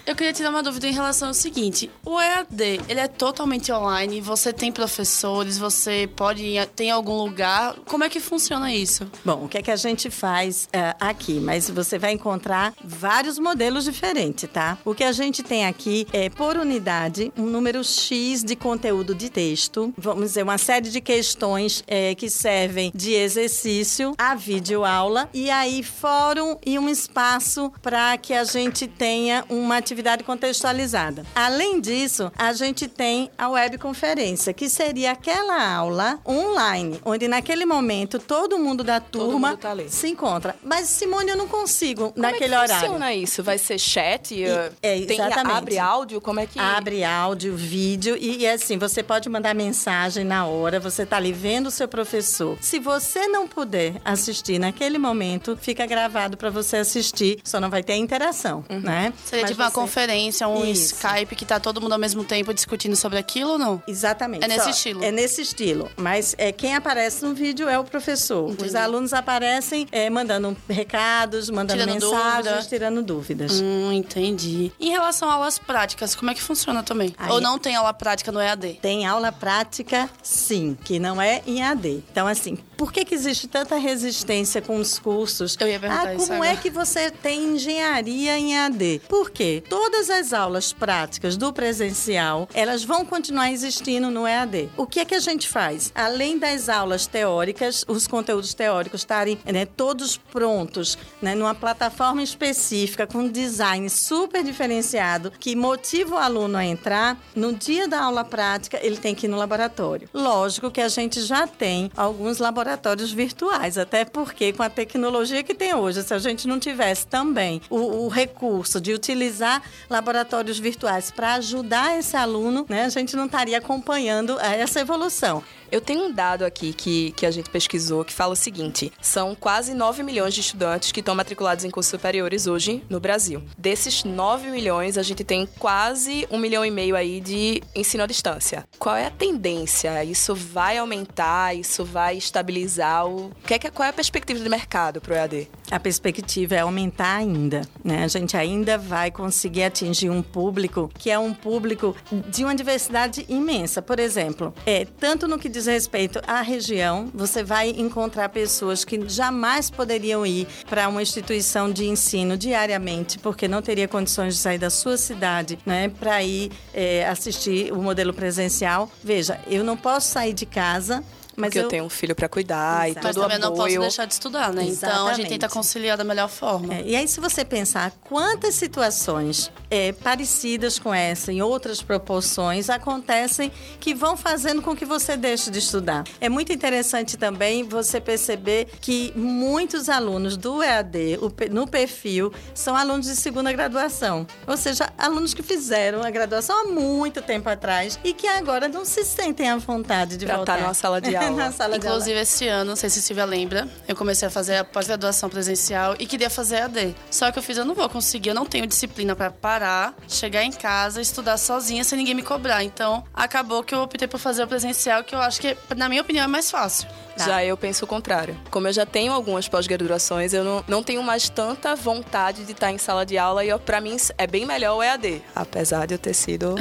Eu 0.07 0.15
queria 0.15 0.33
tirar 0.33 0.51
uma 0.51 0.63
dúvida 0.63 0.87
em 0.87 0.93
relação 0.93 1.29
ao 1.29 1.35
seguinte: 1.35 1.91
o 2.05 2.21
EAD, 2.21 2.81
ele 2.89 3.01
é 3.01 3.09
totalmente 3.09 3.73
online, 3.73 4.21
você 4.21 4.53
tem 4.53 4.71
professores, 4.71 5.59
você 5.59 6.09
pode 6.15 6.45
ir, 6.45 6.65
tem 6.69 6.93
algum 6.93 7.17
lugar. 7.17 7.75
Como 7.85 8.05
é 8.05 8.09
que 8.09 8.21
funciona 8.21 8.73
isso? 8.73 9.11
Bom, 9.25 9.45
o 9.45 9.49
que 9.49 9.59
é 9.59 9.63
que 9.63 9.71
a 9.71 9.77
gente 9.77 10.09
faz 10.09 10.69
é, 10.73 10.95
aqui? 11.01 11.41
Mas 11.41 11.69
você 11.69 11.99
vai 11.99 12.13
encontrar 12.13 12.73
vários 12.85 13.37
modelos 13.37 13.83
diferentes, 13.83 14.49
tá? 14.49 14.79
O 14.85 14.95
que 14.95 15.03
a 15.03 15.11
gente 15.11 15.43
tem 15.43 15.67
aqui 15.67 16.07
é, 16.13 16.31
por 16.31 16.57
unidade, 16.57 17.33
um 17.37 17.47
número 17.47 17.83
X 17.83 18.45
de 18.45 18.55
conteúdo 18.55 19.13
de 19.13 19.29
texto. 19.29 19.93
Vamos 19.99 20.27
dizer, 20.27 20.45
uma 20.45 20.59
série 20.59 20.89
de 20.89 21.01
questões 21.01 21.83
é, 21.85 22.15
que 22.15 22.31
servem 22.31 22.93
de 22.95 23.13
exercício 23.13 24.15
a 24.17 24.37
videoaula. 24.37 25.29
E 25.35 25.51
aí, 25.51 25.83
fórum 25.83 26.57
e 26.65 26.79
um 26.79 26.89
espaço 26.89 27.73
para 27.83 28.17
que 28.19 28.33
a 28.33 28.45
gente 28.45 28.87
tenha 28.87 29.45
uma 29.49 29.77
atividade 29.77 29.96
contextualizada. 30.25 31.25
Além 31.35 31.81
disso, 31.81 32.33
a 32.37 32.53
gente 32.53 32.89
tem 32.89 33.31
a 33.37 33.49
webconferência, 33.49 34.53
que 34.53 34.69
seria 34.69 35.13
aquela 35.13 35.75
aula 35.75 36.19
online, 36.27 37.01
onde 37.05 37.29
naquele 37.29 37.65
momento 37.65 38.19
todo 38.19 38.59
mundo 38.59 38.83
da 38.83 39.01
turma 39.01 39.51
mundo 39.51 39.59
tá 39.59 39.77
se 39.89 40.09
encontra. 40.09 40.55
Mas, 40.63 40.89
Simone, 40.89 41.31
eu 41.31 41.37
não 41.37 41.49
consigo 41.49 42.11
Como 42.11 42.23
naquele 42.23 42.55
é 42.55 42.59
que 42.59 42.65
horário. 42.65 42.81
funciona 42.81 43.15
isso? 43.15 43.43
Vai 43.43 43.59
ser 43.59 43.79
chat? 43.79 44.43
é, 44.83 45.01
tem, 45.01 45.21
exatamente. 45.21 45.57
abre 45.57 45.79
áudio? 45.79 46.21
Como 46.21 46.41
é 46.41 46.47
que... 46.47 46.59
Abre 46.59 47.05
áudio, 47.05 47.57
vídeo 47.57 48.17
e, 48.19 48.39
e, 48.39 48.47
assim, 48.47 48.79
você 48.79 49.03
pode 49.03 49.29
mandar 49.29 49.55
mensagem 49.55 50.25
na 50.25 50.47
hora, 50.47 50.79
você 50.81 51.05
tá 51.07 51.17
ali 51.17 51.33
vendo 51.33 51.67
o 51.67 51.71
seu 51.71 51.89
professor. 51.89 52.57
Se 52.61 52.79
você 52.79 53.27
não 53.29 53.47
puder 53.47 54.01
assistir 54.05 54.59
naquele 54.59 54.99
momento, 54.99 55.57
fica 55.61 55.87
gravado 55.87 56.37
para 56.37 56.51
você 56.51 56.79
assistir, 56.79 57.39
só 57.45 57.61
não 57.61 57.71
vai 57.71 57.83
ter 57.83 57.95
interação, 57.95 58.65
né? 58.69 59.13
Seria 59.25 59.43
Mas 59.43 59.51
tipo 59.51 59.63
uma 59.63 59.71
conferência, 59.87 60.47
um 60.49 60.65
Isso. 60.65 60.95
Skype 60.95 61.35
que 61.37 61.45
tá 61.45 61.59
todo 61.61 61.81
mundo 61.81 61.93
ao 61.93 61.99
mesmo 61.99 62.25
tempo 62.25 62.53
discutindo 62.53 62.97
sobre 62.97 63.19
aquilo 63.19 63.53
ou 63.53 63.59
não? 63.59 63.83
Exatamente. 63.87 64.45
É 64.45 64.49
nesse 64.49 64.65
Só- 64.65 64.71
estilo. 64.71 65.05
É 65.05 65.11
nesse 65.13 65.43
estilo. 65.43 65.91
Mas 65.97 66.35
é, 66.39 66.53
quem 66.53 66.75
aparece 66.75 67.25
no 67.25 67.35
vídeo 67.35 67.69
é 67.69 67.79
o 67.79 67.85
professor. 67.85 68.51
Entendi. 68.51 68.69
Os 68.69 68.75
alunos 68.75 69.13
aparecem 69.13 69.87
é, 69.93 70.11
mandando 70.11 70.57
recados, 70.69 71.49
mandando 71.51 71.81
Tirando 71.83 71.95
mensagens, 72.05 72.45
dúvida. 72.55 72.69
tirando 72.69 73.03
dúvidas. 73.03 73.61
Hum, 73.61 73.93
entendi. 73.93 74.73
Em 74.81 74.91
relação 74.91 75.29
a 75.31 75.35
aulas 75.35 75.59
práticas, 75.59 76.15
como 76.15 76.31
é 76.31 76.35
que 76.35 76.43
funciona 76.43 76.83
também? 76.83 77.15
Aí- 77.19 77.31
Ou 77.31 77.41
não 77.41 77.59
tem 77.59 77.77
aula 77.77 77.93
prática 77.95 78.31
no 78.33 78.41
EAD? 78.41 78.79
Tem 78.83 79.07
aula 79.07 79.31
prática, 79.33 80.09
sim, 80.23 80.77
que 80.85 80.99
não 80.99 81.21
é 81.21 81.43
em 81.47 81.63
AD. 81.63 82.03
Então, 82.11 82.27
assim, 82.27 82.57
por 82.77 82.93
que, 82.93 83.05
que 83.05 83.15
existe 83.15 83.47
tanta 83.49 83.77
resistência 83.77 84.61
com 84.61 84.77
os 84.77 84.99
cursos? 84.99 85.57
Eu 85.61 85.69
ia 85.69 85.79
perguntar 85.81 86.09
ah, 86.09 86.15
isso 86.15 86.27
como 86.27 86.43
agora. 86.43 86.51
é 86.51 86.57
que 86.57 86.71
você 86.71 87.11
tem 87.11 87.55
engenharia 87.55 88.39
em 88.39 88.57
AD? 88.59 89.03
Por 89.09 89.31
quê? 89.31 89.63
Todas 89.79 90.09
as 90.09 90.33
aulas 90.33 90.73
práticas 90.73 91.37
do 91.37 91.53
presencial, 91.53 92.49
elas 92.55 92.83
vão 92.83 93.05
continuar 93.05 93.53
existindo 93.53 94.11
no 94.11 94.27
EAD. 94.27 94.71
O 94.75 94.87
que 94.87 95.01
é 95.01 95.05
que 95.05 95.15
a 95.15 95.21
gente 95.21 95.47
faz? 95.47 95.93
Além 95.95 96.39
das 96.39 96.71
aulas 96.71 97.07
teóricas, 97.07 97.85
os 97.87 98.07
conteúdos 98.07 98.55
teóricos 98.55 99.03
estarem 99.03 99.39
né, 99.45 99.67
todos 99.67 100.17
prontos, 100.17 100.97
né, 101.21 101.35
numa 101.35 101.55
plataforma 101.55 102.23
específica, 102.23 103.07
com 103.07 103.29
design 103.29 103.91
super 103.91 104.43
diferenciado, 104.43 105.31
que 105.39 105.55
motiva 105.55 106.15
o 106.15 106.19
aluno 106.19 106.57
a 106.57 106.65
entrar, 106.65 107.21
no 107.35 107.53
dia 107.53 107.87
da 107.87 108.03
aula 108.03 108.25
prática, 108.25 108.81
ele 108.83 108.97
tem 108.97 109.15
que 109.15 109.27
ir 109.27 109.29
no 109.29 109.37
laboratório. 109.37 110.09
Lógico 110.15 110.71
que 110.71 110.81
a 110.81 110.89
gente 110.89 111.21
já 111.21 111.47
tem 111.47 111.93
alguns 111.95 112.39
laboratórios 112.39 113.13
virtuais, 113.13 113.77
até 113.77 114.07
porque 114.07 114.55
com 114.55 114.63
a 114.63 114.71
tecnologia 114.71 115.43
que 115.43 115.55
tem 115.55 115.75
hoje, 115.75 116.03
se 116.03 116.15
a 116.15 116.19
gente 116.19 116.49
não 116.49 116.59
tivesse 116.59 117.07
também 117.07 117.61
o, 117.69 118.07
o 118.07 118.09
recurso 118.09 118.81
de 118.81 118.95
utilizar 118.95 119.66
laboratórios 119.89 120.59
virtuais 120.59 121.11
para 121.11 121.35
ajudar 121.35 121.99
esse 121.99 122.17
aluno, 122.17 122.67
né, 122.69 122.85
a 122.85 122.89
gente 122.89 123.17
não 123.17 123.27
estaria 123.27 123.59
acompanhando 123.59 124.39
eh, 124.41 124.61
essa 124.61 124.81
evolução. 124.81 125.43
Eu 125.71 125.81
tenho 125.81 126.07
um 126.07 126.13
dado 126.13 126.45
aqui 126.45 126.73
que, 126.73 127.13
que 127.13 127.27
a 127.27 127.31
gente 127.31 127.51
pesquisou 127.51 128.05
que 128.05 128.13
fala 128.13 128.33
o 128.33 128.37
seguinte: 128.37 128.93
são 129.01 129.35
quase 129.35 129.75
9 129.75 130.03
milhões 130.03 130.35
de 130.35 130.41
estudantes 130.41 130.93
que 130.93 131.01
estão 131.01 131.15
matriculados 131.15 131.65
em 131.65 131.71
cursos 131.71 131.91
superiores 131.91 132.47
hoje 132.47 132.83
no 132.89 133.01
Brasil. 133.01 133.43
Desses 133.59 134.05
9 134.05 134.49
milhões, 134.51 134.97
a 134.97 135.03
gente 135.03 135.25
tem 135.25 135.47
quase 135.59 136.27
um 136.31 136.39
milhão 136.39 136.65
e 136.65 136.71
meio 136.71 136.95
aí 136.95 137.21
de 137.21 137.63
ensino 137.75 138.05
à 138.05 138.07
distância. 138.07 138.67
Qual 138.79 138.95
é 138.95 139.07
a 139.07 139.11
tendência? 139.11 140.05
Isso 140.05 140.35
vai 140.35 140.79
aumentar? 140.79 141.55
Isso 141.57 141.85
vai 141.85 142.17
estabilizar? 142.17 143.07
O 143.07 143.33
que 143.47 143.55
é 143.55 143.59
qual 143.59 143.87
é 143.87 143.91
a 143.91 143.93
perspectiva 143.93 144.39
de 144.39 144.49
mercado 144.49 145.01
para 145.01 145.15
o 145.15 145.17
EAD? 145.17 145.49
A 145.71 145.81
perspectiva 145.81 146.55
é 146.55 146.61
aumentar 146.61 147.17
ainda, 147.17 147.63
né? 147.83 148.05
A 148.05 148.09
gente 148.09 148.37
ainda 148.37 148.79
vai 148.79 149.11
conseguir 149.11 149.65
atingir 149.65 150.11
um 150.11 150.23
público 150.23 150.91
que 150.97 151.11
é 151.11 151.19
um 151.19 151.35
público 151.35 151.97
de 152.29 152.45
uma 152.45 152.55
diversidade 152.55 153.27
imensa. 153.29 153.83
Por 153.83 153.99
exemplo, 153.99 154.55
é, 154.65 154.85
tanto 154.85 155.27
no 155.27 155.39
que 155.39 155.49
diz 155.57 155.65
respeito 155.65 156.21
à 156.27 156.43
região, 156.43 157.11
você 157.15 157.43
vai 157.43 157.71
encontrar 157.71 158.29
pessoas 158.29 158.85
que 158.85 159.09
jamais 159.09 159.71
poderiam 159.71 160.27
ir 160.27 160.47
para 160.69 160.87
uma 160.87 161.01
instituição 161.01 161.73
de 161.73 161.87
ensino 161.87 162.37
diariamente, 162.37 163.19
porque 163.19 163.49
não 163.49 163.63
teria 163.63 163.89
condições 163.89 164.35
de 164.35 164.41
sair 164.41 164.59
da 164.59 164.69
sua 164.69 164.99
cidade, 164.99 165.59
né, 165.65 165.89
para 165.89 166.23
ir 166.23 166.53
é, 166.75 167.09
assistir 167.09 167.73
o 167.73 167.81
modelo 167.81 168.13
presencial. 168.13 168.91
Veja, 169.03 169.41
eu 169.47 169.65
não 169.65 169.79
posso 169.79 170.11
sair 170.11 170.35
de 170.35 170.45
casa. 170.45 171.03
Mas 171.37 171.49
Porque 171.49 171.59
eu, 171.59 171.69
tenho 171.69 171.85
um 171.85 171.89
filho 171.91 172.15
para 172.15 172.29
cuidar 172.29 172.89
Exato. 172.89 173.01
e 173.01 173.05
Mas 173.05 173.15
todo 173.15 173.25
o 173.25 173.29
também 173.29 173.39
não 173.39 173.51
posso 173.51 173.63
apoio. 173.63 173.81
deixar 173.81 174.05
de 174.07 174.15
estudar, 174.15 174.53
né? 174.53 174.63
Então 174.63 174.89
a 174.89 174.93
gente 175.13 175.27
Exatamente. 175.27 175.29
tenta 175.29 175.49
conciliar 175.49 175.97
da 175.99 176.05
melhor 176.05 176.29
forma. 176.29 176.75
É, 176.75 176.83
e 176.83 176.97
aí, 176.97 177.07
se 177.07 177.21
você 177.21 177.45
pensar 177.45 177.93
quantas 178.09 178.55
situações 178.55 179.51
é, 179.71 179.93
parecidas 179.93 180.79
com 180.79 180.95
essa, 180.95 181.33
em 181.33 181.43
outras 181.43 181.83
proporções, 181.83 182.71
acontecem 182.71 183.53
que 183.81 183.95
vão 183.95 184.17
fazendo 184.17 184.63
com 184.63 184.75
que 184.75 184.85
você 184.87 185.17
deixe 185.17 185.51
de 185.51 185.59
estudar. 185.59 186.05
É 186.21 186.29
muito 186.29 186.53
interessante 186.53 187.17
também 187.17 187.65
você 187.65 188.01
perceber 188.01 188.69
que 188.81 189.13
muitos 189.17 189.89
alunos 189.89 190.37
do 190.37 190.63
EAD, 190.63 191.19
no 191.51 191.67
perfil, 191.67 192.33
são 192.55 192.75
alunos 192.75 193.07
de 193.07 193.17
segunda 193.17 193.53
graduação. 193.53 194.27
Ou 194.47 194.57
seja, 194.57 194.91
alunos 194.97 195.35
que 195.35 195.43
fizeram 195.43 196.03
a 196.03 196.11
graduação 196.11 196.61
há 196.63 196.65
muito 196.69 197.21
tempo 197.21 197.49
atrás 197.49 197.99
e 198.03 198.13
que 198.15 198.27
agora 198.27 198.69
não 198.69 198.85
se 198.85 199.05
sentem 199.05 199.51
à 199.51 199.57
vontade 199.57 200.17
de 200.17 200.25
Pra 200.25 200.37
voltar. 200.37 200.57
tá 200.57 200.63
numa 200.63 200.75
sala 200.75 201.01
de 201.01 201.15
aula. 201.15 201.26
Na 201.31 201.53
sala 201.53 201.79
de 201.79 201.87
aula. 201.87 201.97
Inclusive, 201.99 202.21
esse 202.21 202.49
ano, 202.49 202.71
não 202.71 202.77
sei 202.77 202.89
se 202.89 203.03
Silvia 203.03 203.25
lembra, 203.25 203.69
eu 203.89 203.97
comecei 203.97 204.29
a 204.29 204.31
fazer 204.31 204.57
a 204.57 204.65
pós-graduação 204.65 205.29
presencial 205.29 205.95
e 205.99 206.07
queria 206.07 206.31
fazer 206.31 206.61
AD. 206.63 206.95
Só 207.11 207.31
que 207.31 207.39
eu 207.39 207.43
fiz, 207.43 207.59
eu 207.59 207.65
não 207.65 207.75
vou 207.75 207.89
conseguir, 207.89 208.31
eu 208.31 208.35
não 208.35 208.47
tenho 208.47 208.67
disciplina 208.67 209.17
pra 209.17 209.31
parar, 209.31 209.95
chegar 210.09 210.43
em 210.45 210.53
casa, 210.53 211.01
estudar 211.01 211.37
sozinha 211.37 211.85
sem 211.85 211.99
ninguém 211.99 212.15
me 212.15 212.23
cobrar. 212.23 212.63
Então, 212.63 213.05
acabou 213.13 213.63
que 213.63 213.75
eu 213.75 213.81
optei 213.81 214.07
por 214.09 214.19
fazer 214.19 214.45
o 214.45 214.47
presencial, 214.49 215.03
que 215.05 215.15
eu 215.15 215.21
acho 215.21 215.41
que, 215.41 215.57
na 215.77 215.89
minha 215.89 216.03
opinião, 216.03 216.25
é 216.25 216.29
mais 216.29 216.51
fácil. 216.51 216.89
Tá. 217.17 217.25
Já 217.25 217.45
eu 217.45 217.57
penso 217.57 217.85
o 217.85 217.89
contrário. 217.89 218.37
Como 218.51 218.69
eu 218.69 218.73
já 218.73 218.85
tenho 218.85 219.13
algumas 219.13 219.49
pós-graduações, 219.49 220.33
eu 220.33 220.45
não, 220.45 220.65
não 220.69 220.83
tenho 220.83 221.03
mais 221.03 221.29
tanta 221.29 221.75
vontade 221.75 222.45
de 222.45 222.53
estar 222.53 222.71
em 222.71 222.79
sala 222.79 223.07
de 223.07 223.17
aula 223.17 223.45
e 223.45 223.57
pra 223.59 223.81
mim 223.81 223.97
é 224.19 224.27
bem 224.27 224.45
melhor 224.45 224.77
o 224.77 224.83
EAD. 224.83 225.23
Apesar 225.35 225.87
de 225.87 225.95
eu 225.95 225.99
ter 225.99 226.15
sido 226.15 226.55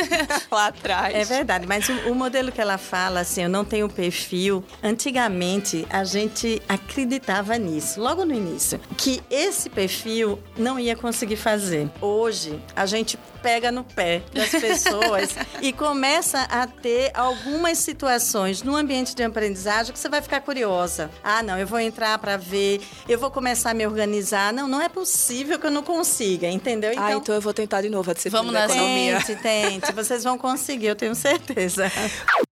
lá 0.50 0.66
atrás. 0.66 1.14
É 1.14 1.24
verdade, 1.24 1.66
mas 1.66 1.88
o, 1.88 2.10
o 2.10 2.14
modelo 2.14 2.50
que 2.50 2.60
ela 2.60 2.78
fala, 2.78 3.20
assim, 3.20 3.42
eu 3.42 3.48
não 3.48 3.64
tenho 3.64 3.88
perfil. 3.88 4.64
Antigamente, 4.82 5.86
a 5.88 6.04
gente 6.04 6.60
acreditava 6.68 7.56
nisso, 7.56 8.00
logo 8.00 8.24
no 8.24 8.34
início, 8.34 8.80
que 8.96 9.22
esse 9.30 9.70
perfil 9.70 10.38
não 10.56 10.78
ia 10.78 10.96
conseguir 10.96 11.36
fazer. 11.36 11.88
Hoje, 12.00 12.60
a 12.74 12.86
gente 12.86 13.18
pega 13.42 13.72
no 13.72 13.82
pé 13.84 14.22
das 14.32 14.50
pessoas 14.50 15.30
e 15.60 15.72
começa 15.72 16.42
a 16.42 16.66
ter 16.66 17.10
algumas 17.14 17.78
situações 17.78 18.62
no 18.62 18.76
ambiente 18.76 19.14
de 19.14 19.22
aprendizagem 19.22 19.92
que 19.92 19.98
você 20.00 20.08
vai 20.08 20.22
ficar 20.22 20.40
curiosa. 20.40 21.10
Ah, 21.22 21.42
não, 21.42 21.58
eu 21.58 21.66
vou 21.66 21.78
entrar 21.78 22.18
para 22.18 22.36
ver, 22.36 22.80
eu 23.08 23.18
vou 23.18 23.30
começar 23.30 23.70
a 23.70 23.74
me 23.74 23.86
organizar. 23.86 24.52
Não, 24.52 24.66
não 24.66 24.80
é 24.80 24.88
possível 24.88 25.58
que 25.58 25.66
eu 25.66 25.70
não 25.70 25.82
consiga, 25.82 26.48
entendeu? 26.48 26.92
Ah, 26.96 27.12
então 27.12 27.34
eu 27.34 27.40
vou 27.40 27.52
tentar 27.52 27.82
de 27.82 27.90
novo 27.90 28.10
a 28.10 28.14
disciplina 28.14 28.38
Vamos 28.42 28.54
nessa. 28.54 28.74
economia. 28.74 29.20
Tente, 29.20 29.42
tente. 29.42 29.92
Vocês 29.92 30.24
vão 30.24 30.38
conseguir, 30.38 30.86
eu 30.86 30.96
tenho 30.96 31.14
certeza. 31.14 31.90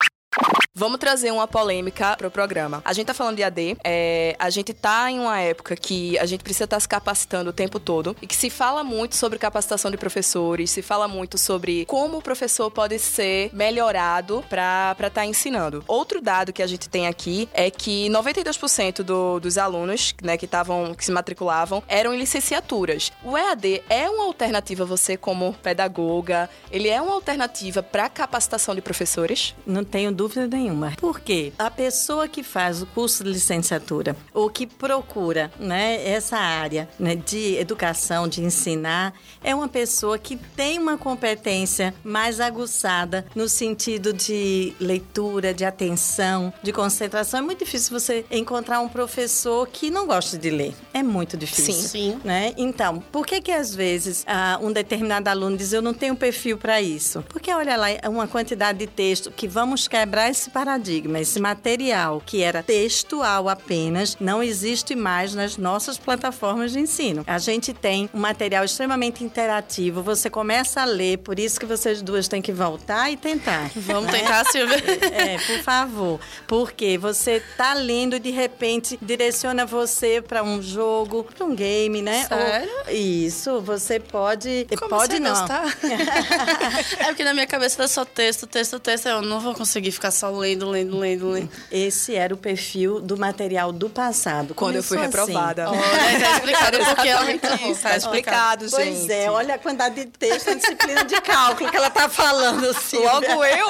Vamos 0.80 1.00
trazer 1.00 1.32
uma 1.32 1.48
polêmica 1.48 2.16
pro 2.18 2.30
programa. 2.30 2.84
A 2.86 2.94
gente 2.94 3.08
tá 3.08 3.14
falando 3.16 3.36
de 3.38 3.44
AD, 3.44 3.78
é, 3.84 4.36
a 4.38 4.48
gente 4.52 4.76
tá 4.76 5.10
em 5.10 5.18
uma 5.18 5.40
época 5.40 5.76
que 5.76 6.20
a 6.20 6.26
gente 6.28 6.44
precisa 6.44 6.66
estar 6.66 6.76
tá 6.76 6.80
se 6.80 6.88
capacitando 6.88 7.50
o 7.50 7.54
tempo 7.54 7.80
todo 7.80 8.16
e 8.22 8.28
que 8.28 8.36
se 8.36 8.48
fala 8.48 8.84
muito 8.84 9.16
sobre 9.16 9.40
capacitação 9.40 9.90
de 9.90 9.98
professores, 9.98 10.70
se 10.70 10.84
fala 10.84 11.08
muito 11.08 11.36
sobre 11.36 11.84
como 11.86 12.20
o 12.20 12.22
professor 12.22 12.70
pode 12.70 13.00
ser 13.00 13.50
melhorado 13.54 14.46
para 14.48 14.92
estar 14.92 15.10
tá 15.10 15.26
ensinando. 15.26 15.84
Outro 15.88 16.22
dado 16.22 16.54
que 16.54 16.62
a 16.62 16.68
gente 16.68 16.88
tem 16.88 17.08
aqui 17.08 17.50
é 17.56 17.72
que 17.72 18.08
92% 18.10 19.02
do, 19.02 19.40
dos 19.40 19.58
alunos 19.58 20.14
né, 20.22 20.38
que 20.38 20.46
estavam 20.46 20.94
que 20.94 21.04
se 21.04 21.12
matriculavam 21.12 21.82
eram 21.88 22.14
em 22.14 22.20
licenciaturas. 22.20 23.12
O 23.24 23.36
EAD 23.36 23.82
é 23.90 24.08
uma 24.08 24.26
alternativa 24.26 24.86
você 24.86 25.18
como 25.18 25.56
pedagoga? 25.56 26.48
Ele 26.72 26.88
é 26.88 27.02
uma 27.02 27.16
alternativa 27.16 27.82
para 27.82 28.08
capacitação 28.10 28.76
de 28.76 28.82
professores? 28.84 29.56
Não 29.66 29.84
tenho 29.84 30.12
dúvida 30.12 30.46
nenhuma. 30.46 30.67
Por 30.98 31.20
quê? 31.20 31.54
A 31.58 31.70
pessoa 31.70 32.28
que 32.28 32.44
faz 32.44 32.82
o 32.82 32.86
curso 32.86 33.24
de 33.24 33.32
licenciatura 33.32 34.16
ou 34.34 34.50
que 34.50 34.66
procura, 34.66 35.52
né, 35.60 36.06
essa 36.08 36.38
área 36.38 36.90
né, 37.00 37.16
de 37.16 37.56
educação, 37.58 38.28
de 38.28 38.42
ensinar, 38.42 39.14
é 39.44 39.54
uma 39.54 39.68
pessoa 39.68 40.18
que 40.18 40.36
tem 40.36 40.80
uma 40.80 40.98
competência 40.98 41.94
mais 42.04 42.40
aguçada 42.40 43.26
no 43.36 43.48
sentido 43.48 44.14
de 44.14 44.74
leitura, 44.80 45.54
de 45.54 45.66
atenção, 45.66 46.54
de 46.64 46.72
concentração. 46.72 47.40
É 47.40 47.44
muito 47.44 47.64
difícil 47.64 47.98
você 47.98 48.26
encontrar 48.32 48.80
um 48.80 48.90
professor 48.90 49.68
que 49.68 49.90
não 49.90 50.08
gosta 50.08 50.38
de 50.38 50.50
ler. 50.50 50.74
É 50.94 51.04
muito 51.04 51.38
difícil. 51.38 51.74
Sim. 51.74 51.98
Sim. 51.98 52.20
Né? 52.24 52.54
Então, 52.58 53.00
por 53.12 53.26
que 53.26 53.42
que 53.42 53.52
às 53.52 53.74
vezes 53.74 54.24
ah, 54.28 54.60
um 54.62 54.72
determinado 54.72 55.30
aluno 55.30 55.58
diz 55.58 55.74
eu 55.74 55.82
não 55.82 55.94
tenho 55.94 56.16
perfil 56.16 56.58
para 56.58 56.82
isso? 56.82 57.24
Porque 57.30 57.52
olha 57.52 57.76
lá, 57.76 57.90
é 57.90 58.08
uma 58.08 58.28
quantidade 58.28 58.80
de 58.80 58.88
texto 58.88 59.32
que 59.32 59.48
vamos 59.48 59.88
quebrar 59.88 60.30
esse 60.30 60.50
paradigma, 60.58 61.20
esse 61.20 61.40
material 61.40 62.20
que 62.26 62.42
era 62.42 62.64
textual 62.64 63.48
apenas, 63.48 64.18
não 64.20 64.42
existe 64.42 64.96
mais 64.96 65.36
nas 65.36 65.56
nossas 65.56 66.00
plataformas 66.00 66.72
de 66.72 66.80
ensino. 66.80 67.24
A 67.28 67.38
gente 67.38 67.76
tem 67.76 68.10
um 68.12 68.20
material 68.20 68.66
extremamente 68.66 69.24
interativo, 69.24 70.02
você 70.02 70.32
começa 70.32 70.82
a 70.82 70.86
ler, 70.86 71.20
por 71.20 71.38
isso 71.38 71.60
que 71.60 71.66
vocês 71.68 72.02
duas 72.02 72.28
têm 72.28 72.42
que 72.42 72.52
voltar 72.52 73.12
e 73.12 73.16
tentar. 73.16 73.70
Vamos 73.76 74.12
né? 74.12 74.18
tentar, 74.18 74.46
Silvia. 74.46 74.78
É, 75.14 75.38
por 75.38 75.60
favor. 75.60 76.20
Porque 76.48 76.98
você 76.98 77.40
tá 77.56 77.76
lendo 77.76 78.16
e 78.16 78.20
de 78.20 78.32
repente 78.32 78.98
direciona 79.00 79.64
você 79.64 80.24
para 80.24 80.42
um 80.42 80.60
jogo, 80.60 81.24
para 81.24 81.46
um 81.46 81.54
game, 81.54 82.02
né? 82.02 82.26
Sério? 82.26 82.72
Ou, 82.88 82.94
isso, 82.96 83.62
você 83.62 84.00
pode. 84.00 84.66
Como 84.76 84.90
pode 84.90 85.20
não. 85.20 85.36
é 86.98 87.06
porque 87.06 87.24
na 87.24 87.34
minha 87.34 87.46
cabeça 87.46 87.84
era 87.84 87.88
só 87.88 88.04
texto, 88.04 88.48
texto, 88.48 88.80
texto. 88.80 89.08
Eu 89.08 89.22
não 89.22 89.40
vou 89.40 89.54
conseguir 89.54 89.92
ficar 89.92 90.10
só 90.10 90.32
lendo, 90.32 90.47
lendo, 90.56 90.98
lendo, 91.00 91.30
lendo. 91.30 91.50
Esse 91.72 92.16
era 92.16 92.34
o 92.34 92.38
perfil 92.38 93.00
do 93.02 93.18
material 93.18 93.72
do 93.72 93.90
passado. 93.90 94.54
Quando 94.54 94.78
eu 94.78 94.84
fui 94.84 94.98
Começou 94.98 95.26
reprovada. 95.26 95.66
Assim. 95.70 95.78
Olha, 95.78 96.20
tá 96.20 96.32
explicado 96.38 96.78
porque 96.86 97.08
ela 97.08 97.26
me 97.26 97.38
Tá 97.40 97.98
explicado, 97.98 98.66
Pois 98.70 99.00
gente. 99.02 99.12
é, 99.12 99.30
olha 99.30 99.56
a 99.56 99.58
quantidade 99.58 99.96
de 99.96 100.06
texto, 100.06 100.50
a 100.50 100.54
disciplina 100.56 101.04
de 101.04 101.20
cálculo 101.22 101.70
que 101.70 101.78
ela 101.78 101.90
tá 101.90 102.08
falando, 102.10 102.74
Silvia. 102.80 103.12
Logo 103.12 103.46
eu. 103.46 103.68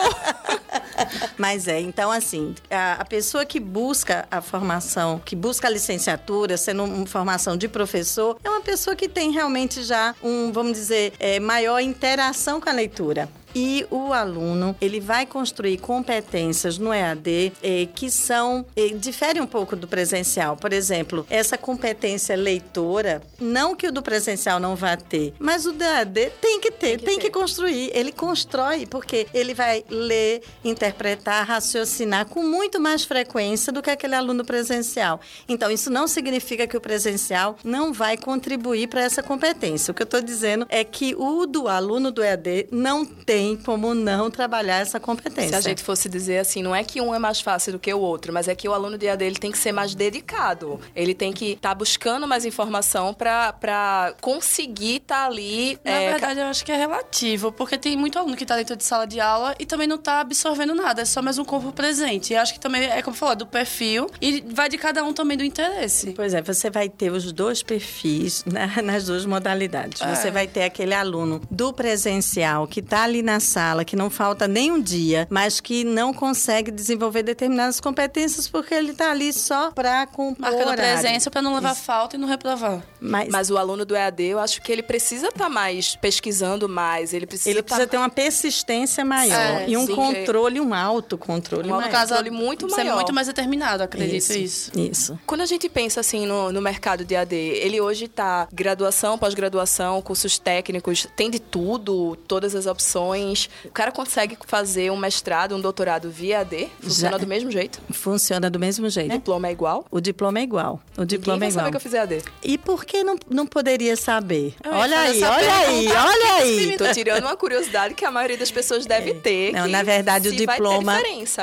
Mas 1.37 1.67
é, 1.67 1.79
então 1.79 2.11
assim, 2.11 2.55
a, 2.69 2.93
a 3.01 3.05
pessoa 3.05 3.45
que 3.45 3.59
busca 3.59 4.27
a 4.29 4.41
formação, 4.41 5.21
que 5.23 5.35
busca 5.35 5.67
a 5.67 5.69
licenciatura, 5.71 6.57
sendo 6.57 6.83
uma 6.83 7.05
formação 7.05 7.57
de 7.57 7.67
professor, 7.67 8.37
é 8.43 8.49
uma 8.49 8.61
pessoa 8.61 8.95
que 8.95 9.07
tem 9.07 9.31
realmente 9.31 9.83
já 9.83 10.15
um, 10.23 10.51
vamos 10.51 10.73
dizer, 10.73 11.13
é, 11.19 11.39
maior 11.39 11.79
interação 11.79 12.59
com 12.59 12.69
a 12.69 12.73
leitura. 12.73 13.29
E 13.59 13.87
o 13.89 14.13
aluno, 14.13 14.75
ele 14.79 14.99
vai 14.99 15.25
construir 15.25 15.79
competências 15.79 16.77
no 16.77 16.93
EAD 16.93 17.53
eh, 17.63 17.87
que 17.91 18.11
são, 18.11 18.63
eh, 18.75 18.89
diferem 18.89 19.41
um 19.41 19.47
pouco 19.47 19.75
do 19.75 19.87
presencial. 19.87 20.55
Por 20.55 20.71
exemplo, 20.71 21.25
essa 21.27 21.57
competência 21.57 22.35
leitora, 22.35 23.19
não 23.39 23.75
que 23.75 23.87
o 23.87 23.91
do 23.91 24.03
presencial 24.03 24.59
não 24.59 24.75
vá 24.75 24.95
ter, 24.95 25.33
mas 25.39 25.65
o 25.65 25.71
do 25.71 25.83
EAD 25.83 26.33
tem 26.39 26.59
que 26.59 26.69
ter, 26.69 26.79
tem 26.79 26.97
que, 26.97 27.05
tem 27.05 27.19
que 27.19 27.31
construir. 27.31 27.89
Ele 27.95 28.11
constrói, 28.11 28.85
porque 28.85 29.25
ele 29.33 29.55
vai 29.55 29.83
ler, 29.89 30.43
interpretar, 30.63 31.47
raciocinar 31.47 32.27
com 32.27 32.43
muito 32.43 32.79
mais 32.79 33.05
frequência 33.05 33.73
do 33.73 33.81
que 33.81 33.89
aquele 33.89 34.13
aluno 34.13 34.45
presencial. 34.45 35.19
Então, 35.49 35.71
isso 35.71 35.89
não 35.89 36.07
significa 36.07 36.67
que 36.67 36.77
o 36.77 36.81
presencial 36.81 37.57
não 37.63 37.91
vai 37.91 38.17
contribuir 38.17 38.87
para 38.87 39.01
essa 39.01 39.23
competência. 39.23 39.91
O 39.91 39.95
que 39.95 40.03
eu 40.03 40.05
estou 40.05 40.21
dizendo 40.21 40.67
é 40.69 40.83
que 40.83 41.15
o 41.17 41.47
do 41.47 41.67
aluno 41.67 42.11
do 42.11 42.21
EAD 42.21 42.67
não 42.71 43.03
tem 43.03 43.46
como 43.55 43.93
não 43.93 44.29
trabalhar 44.29 44.79
essa 44.79 44.99
competência. 44.99 45.49
Se 45.49 45.55
a 45.55 45.61
gente 45.61 45.83
fosse 45.83 46.09
dizer 46.09 46.39
assim, 46.39 46.61
não 46.61 46.75
é 46.75 46.83
que 46.83 46.99
um 47.01 47.13
é 47.13 47.19
mais 47.19 47.39
fácil 47.41 47.73
do 47.73 47.79
que 47.79 47.93
o 47.93 47.99
outro, 47.99 48.33
mas 48.33 48.47
é 48.47 48.55
que 48.55 48.67
o 48.67 48.73
aluno 48.73 48.97
de 48.97 49.05
EAD 49.05 49.23
ele 49.23 49.35
tem 49.35 49.51
que 49.51 49.57
ser 49.57 49.71
mais 49.71 49.95
dedicado. 49.95 50.79
Ele 50.95 51.13
tem 51.13 51.31
que 51.31 51.53
estar 51.53 51.69
tá 51.69 51.75
buscando 51.75 52.27
mais 52.27 52.45
informação 52.45 53.13
para 53.13 54.13
conseguir 54.21 54.97
estar 54.97 55.21
tá 55.21 55.25
ali. 55.25 55.79
Na 55.83 55.91
é, 55.91 56.11
verdade, 56.11 56.39
eu 56.39 56.47
acho 56.47 56.65
que 56.65 56.71
é 56.71 56.75
relativo, 56.75 57.51
porque 57.51 57.77
tem 57.77 57.95
muito 57.95 58.17
aluno 58.17 58.35
que 58.35 58.43
está 58.43 58.55
dentro 58.55 58.75
de 58.75 58.83
sala 58.83 59.05
de 59.05 59.19
aula 59.19 59.55
e 59.59 59.65
também 59.65 59.87
não 59.87 59.95
está 59.95 60.21
absorvendo 60.21 60.73
nada, 60.73 61.01
é 61.01 61.05
só 61.05 61.21
mais 61.21 61.37
um 61.37 61.45
corpo 61.45 61.71
presente. 61.71 62.33
E 62.33 62.35
acho 62.35 62.53
que 62.53 62.59
também 62.59 62.83
é 62.83 63.01
como 63.01 63.15
falar 63.15 63.35
do 63.35 63.45
perfil 63.45 64.09
e 64.21 64.41
vai 64.53 64.69
de 64.69 64.77
cada 64.77 65.03
um 65.03 65.13
também 65.13 65.37
do 65.37 65.43
interesse. 65.43 66.13
Pois 66.15 66.33
é, 66.33 66.41
você 66.41 66.69
vai 66.69 66.89
ter 66.89 67.11
os 67.11 67.31
dois 67.31 67.61
perfis 67.63 68.43
né, 68.45 68.81
nas 68.83 69.05
duas 69.05 69.25
modalidades. 69.25 70.01
É. 70.01 70.15
Você 70.15 70.31
vai 70.31 70.47
ter 70.47 70.63
aquele 70.63 70.93
aluno 70.93 71.41
do 71.49 71.73
presencial 71.73 72.67
que 72.67 72.79
está 72.79 73.03
ali 73.03 73.21
na 73.27 73.39
sala, 73.39 73.83
que 73.83 73.95
não 73.95 74.09
falta 74.09 74.47
nem 74.47 74.71
um 74.71 74.81
dia, 74.81 75.27
mas 75.29 75.59
que 75.59 75.83
não 75.83 76.13
consegue 76.13 76.71
desenvolver 76.71 77.23
determinadas 77.23 77.79
competências 77.79 78.47
porque 78.47 78.73
ele 78.73 78.91
está 78.91 79.11
ali 79.11 79.33
só 79.33 79.69
para 79.71 80.07
compor 80.07 80.39
Marcando 80.39 80.69
horário. 80.69 81.01
presença 81.01 81.29
para 81.29 81.41
não 81.41 81.53
levar 81.53 81.73
Isso. 81.73 81.83
falta 81.83 82.15
e 82.15 82.19
não 82.19 82.27
reprovar. 82.27 82.81
Mas, 82.99 83.29
mas, 83.29 83.51
o 83.51 83.57
aluno 83.57 83.85
do 83.85 83.95
EAD, 83.95 84.23
eu 84.23 84.39
acho 84.39 84.61
que 84.61 84.71
ele 84.71 84.81
precisa 84.81 85.27
estar 85.27 85.45
tá 85.45 85.49
mais 85.49 85.95
pesquisando 85.95 86.69
mais, 86.69 87.13
ele 87.13 87.27
precisa 87.27 87.49
Ele 87.49 87.61
precisa 87.61 87.85
tá... 87.85 87.91
ter 87.91 87.97
uma 87.97 88.09
persistência 88.09 89.03
maior 89.03 89.61
é, 89.61 89.69
e 89.69 89.77
um 89.77 89.85
sim, 89.85 89.93
controle, 89.93 90.59
um 90.59 90.73
autocontrole 90.73 91.67
um 91.67 91.75
maior. 91.75 91.91
controle 91.91 92.29
muito 92.29 92.67
maior. 92.69 92.83
Ser 92.83 92.95
muito 92.95 93.13
mais 93.13 93.27
determinado, 93.27 93.83
acredito 93.83 94.15
isso. 94.15 94.37
Isso. 94.37 94.79
isso. 94.79 95.19
Quando 95.25 95.41
a 95.41 95.45
gente 95.45 95.67
pensa 95.67 95.99
assim 95.99 96.25
no, 96.25 96.51
no 96.51 96.61
mercado 96.61 97.03
de 97.03 97.13
EAD, 97.13 97.35
ele 97.35 97.81
hoje 97.81 98.05
está 98.05 98.47
graduação, 98.51 99.17
pós-graduação, 99.17 100.01
cursos 100.01 100.39
técnicos, 100.39 101.07
tem 101.15 101.29
de 101.29 101.39
tudo, 101.39 102.15
todas 102.27 102.55
as 102.55 102.65
opções 102.65 103.16
o 103.65 103.71
cara 103.71 103.91
consegue 103.91 104.37
fazer 104.45 104.91
um 104.91 104.97
mestrado, 104.97 105.55
um 105.55 105.61
doutorado 105.61 106.09
via 106.09 106.41
AD? 106.41 106.69
Funciona 106.81 107.11
Já, 107.11 107.17
do 107.17 107.27
mesmo 107.27 107.51
jeito? 107.51 107.81
Funciona 107.91 108.49
do 108.49 108.59
mesmo 108.59 108.89
jeito. 108.89 109.11
O 109.11 109.17
diploma 109.17 109.47
é 109.47 109.51
igual? 109.51 109.85
O 109.91 109.99
diploma 109.99 110.39
é 110.39 110.43
igual. 110.43 110.79
O 110.97 111.05
diploma 111.05 111.37
Ninguém 111.37 111.47
é 111.47 111.51
igual. 111.51 111.65
saber 111.65 111.71
que 111.71 111.77
eu 111.77 111.81
fiz 111.81 111.93
AD. 111.93 112.23
E 112.43 112.57
por 112.57 112.85
que 112.85 113.03
não, 113.03 113.17
não 113.29 113.45
poderia 113.45 113.95
saber? 113.95 114.55
Eu 114.63 114.73
olha 114.73 114.99
aí, 114.99 115.23
olha 115.23 115.57
aí, 115.57 115.87
olha 115.87 116.33
aí. 116.35 116.77
Tô 116.77 116.91
tirando 116.91 117.23
uma 117.23 117.35
curiosidade 117.35 117.93
que 117.93 118.05
a 118.05 118.11
maioria 118.11 118.37
das 118.37 118.51
pessoas 118.51 118.85
deve 118.85 119.11
é. 119.11 119.13
ter. 119.13 119.53
Não, 119.53 119.67
na 119.67 119.83
verdade, 119.83 120.29
o 120.29 120.35
diploma. 120.35 120.97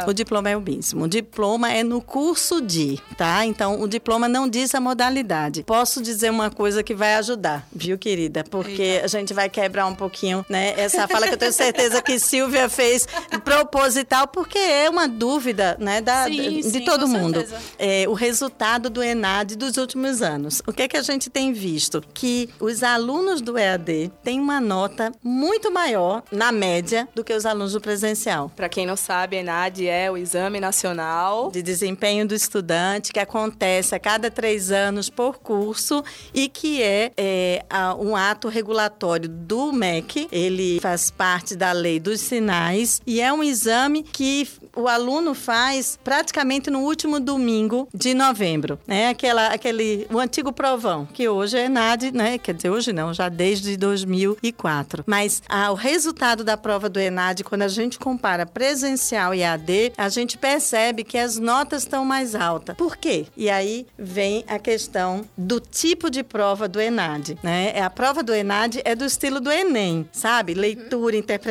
O 0.07 0.13
diploma 0.13 0.51
é 0.51 0.57
o 0.57 0.61
mesmo. 0.61 1.05
O 1.05 1.09
diploma 1.09 1.73
é 1.73 1.83
no 1.83 2.01
curso 2.01 2.61
de, 2.61 3.01
tá? 3.17 3.45
Então, 3.45 3.81
o 3.81 3.89
diploma 3.89 4.29
não 4.29 4.49
diz 4.49 4.75
a 4.75 4.81
modalidade. 4.81 5.63
Posso 5.63 6.03
dizer 6.03 6.31
uma 6.31 6.51
coisa 6.51 6.83
que 6.83 6.95
vai 6.95 7.15
ajudar, 7.17 7.67
viu, 7.73 7.99
querida? 7.99 8.45
Porque 8.45 8.83
Eita. 8.83 9.05
a 9.05 9.09
gente 9.09 9.33
vai 9.33 9.49
quebrar 9.49 9.87
um 9.87 9.95
pouquinho, 9.95 10.45
né? 10.49 10.75
Essa 10.77 11.07
fala 11.09 11.27
que 11.27 11.35
eu 11.35 11.39
tenho 11.39 11.53
certeza 11.65 12.03
que 12.03 12.19
Silvia 12.19 12.69
fez 12.69 13.07
proposital, 13.45 14.29
porque 14.29 14.59
é 14.59 14.89
uma 14.91 15.09
dúvida, 15.09 15.77
né, 15.81 16.01
da, 16.01 16.25
sim, 16.25 16.61
de 16.61 16.71
sim, 16.71 16.85
todo 16.85 17.09
mundo. 17.09 17.45
É, 17.79 18.05
o 18.09 18.13
resultado 18.13 18.91
do 18.91 19.03
ENAD 19.03 19.57
dos 19.57 19.77
últimos 19.77 20.23
anos. 20.23 20.63
O 20.67 20.73
que 20.73 20.83
é 20.83 20.89
que 20.89 20.97
a 20.97 21.03
gente 21.03 21.31
tem 21.31 21.53
visto? 21.53 22.03
Que 22.13 22.49
os 22.61 22.83
alunos 22.83 23.41
do 23.41 23.57
EAD 23.57 24.13
têm 24.23 24.41
uma 24.41 24.61
nota 24.61 25.13
muito 25.23 25.71
maior, 25.71 26.23
na 26.31 26.53
média, 26.53 27.09
do 27.15 27.25
que 27.25 27.33
os 27.33 27.47
alunos 27.47 27.73
do 27.73 27.81
presencial. 27.81 28.51
Para 28.55 28.69
quem 28.69 28.87
não 28.87 28.97
sabe, 28.97 29.37
ENAD 29.37 29.87
é 29.87 30.11
o 30.11 30.17
Exame 30.17 30.61
Nacional 30.61 31.51
de 31.51 31.63
Desempenho 31.63 32.27
do 32.27 32.35
Estudante, 32.35 33.13
que 33.13 33.21
acontece 33.21 33.95
a 33.95 33.99
cada 33.99 34.31
três 34.31 34.71
anos 34.71 35.09
por 35.09 35.39
curso 35.39 36.05
e 36.33 36.49
que 36.49 36.83
é, 36.83 37.13
é 37.17 37.65
um 37.99 38.15
ato 38.17 38.49
regulatório 38.49 39.29
do 39.29 39.73
MEC. 39.73 40.29
Ele 40.31 40.79
faz 40.81 41.11
parte 41.55 41.57
da 41.57 41.73
lei 41.73 42.01
dos 42.01 42.21
sinais 42.21 43.01
e 43.07 43.21
é 43.21 43.33
um 43.33 43.43
exame 43.43 44.03
que 44.03 44.49
o 44.77 44.89
aluno 44.89 45.35
faz 45.35 45.99
praticamente 46.03 46.71
no 46.71 46.81
último 46.81 47.21
domingo 47.21 47.89
de 47.95 48.15
novembro, 48.15 48.79
né? 48.87 49.09
Aquela, 49.09 49.49
aquele, 49.49 50.07
o 50.13 50.19
antigo 50.19 50.53
provão, 50.53 51.07
que 51.07 51.29
hoje 51.29 51.57
é 51.57 51.67
ENAD, 51.67 52.13
né? 52.13 52.39
Quer 52.39 52.55
dizer, 52.55 52.71
hoje 52.71 52.93
não, 52.93 53.15
já 53.15 53.29
desde 53.29 53.77
2004. 53.77 55.05
Mas 55.07 55.43
ah, 55.49 55.71
o 55.71 55.75
resultado 55.75 56.43
da 56.43 56.57
prova 56.57 56.89
do 56.89 56.99
ENAD, 56.99 57.45
quando 57.45 57.63
a 57.63 57.69
gente 57.69 57.99
compara 57.99 58.45
presencial 58.47 59.35
e 59.35 59.45
AD, 59.45 59.93
a 59.97 60.09
gente 60.09 60.37
percebe 60.37 61.05
que 61.05 61.19
as 61.19 61.39
notas 61.39 61.83
estão 61.83 62.05
mais 62.05 62.35
altas. 62.35 62.77
Por 62.77 62.97
quê? 62.97 63.27
E 63.37 63.49
aí 63.49 63.87
vem 63.99 64.45
a 64.49 64.59
questão 64.59 65.25
do 65.37 65.61
tipo 65.61 66.11
de 66.11 66.23
prova 66.23 66.67
do 66.67 66.81
ENAD, 66.81 67.39
né? 67.43 67.81
A 67.81 67.91
prova 67.91 68.23
do 68.23 68.35
ENAD 68.35 68.81
é 68.85 68.95
do 68.95 69.05
estilo 69.05 69.41
do 69.41 69.51
Enem, 69.51 70.09
sabe? 70.13 70.55
Leitura, 70.55 71.17
interpretação, 71.17 71.44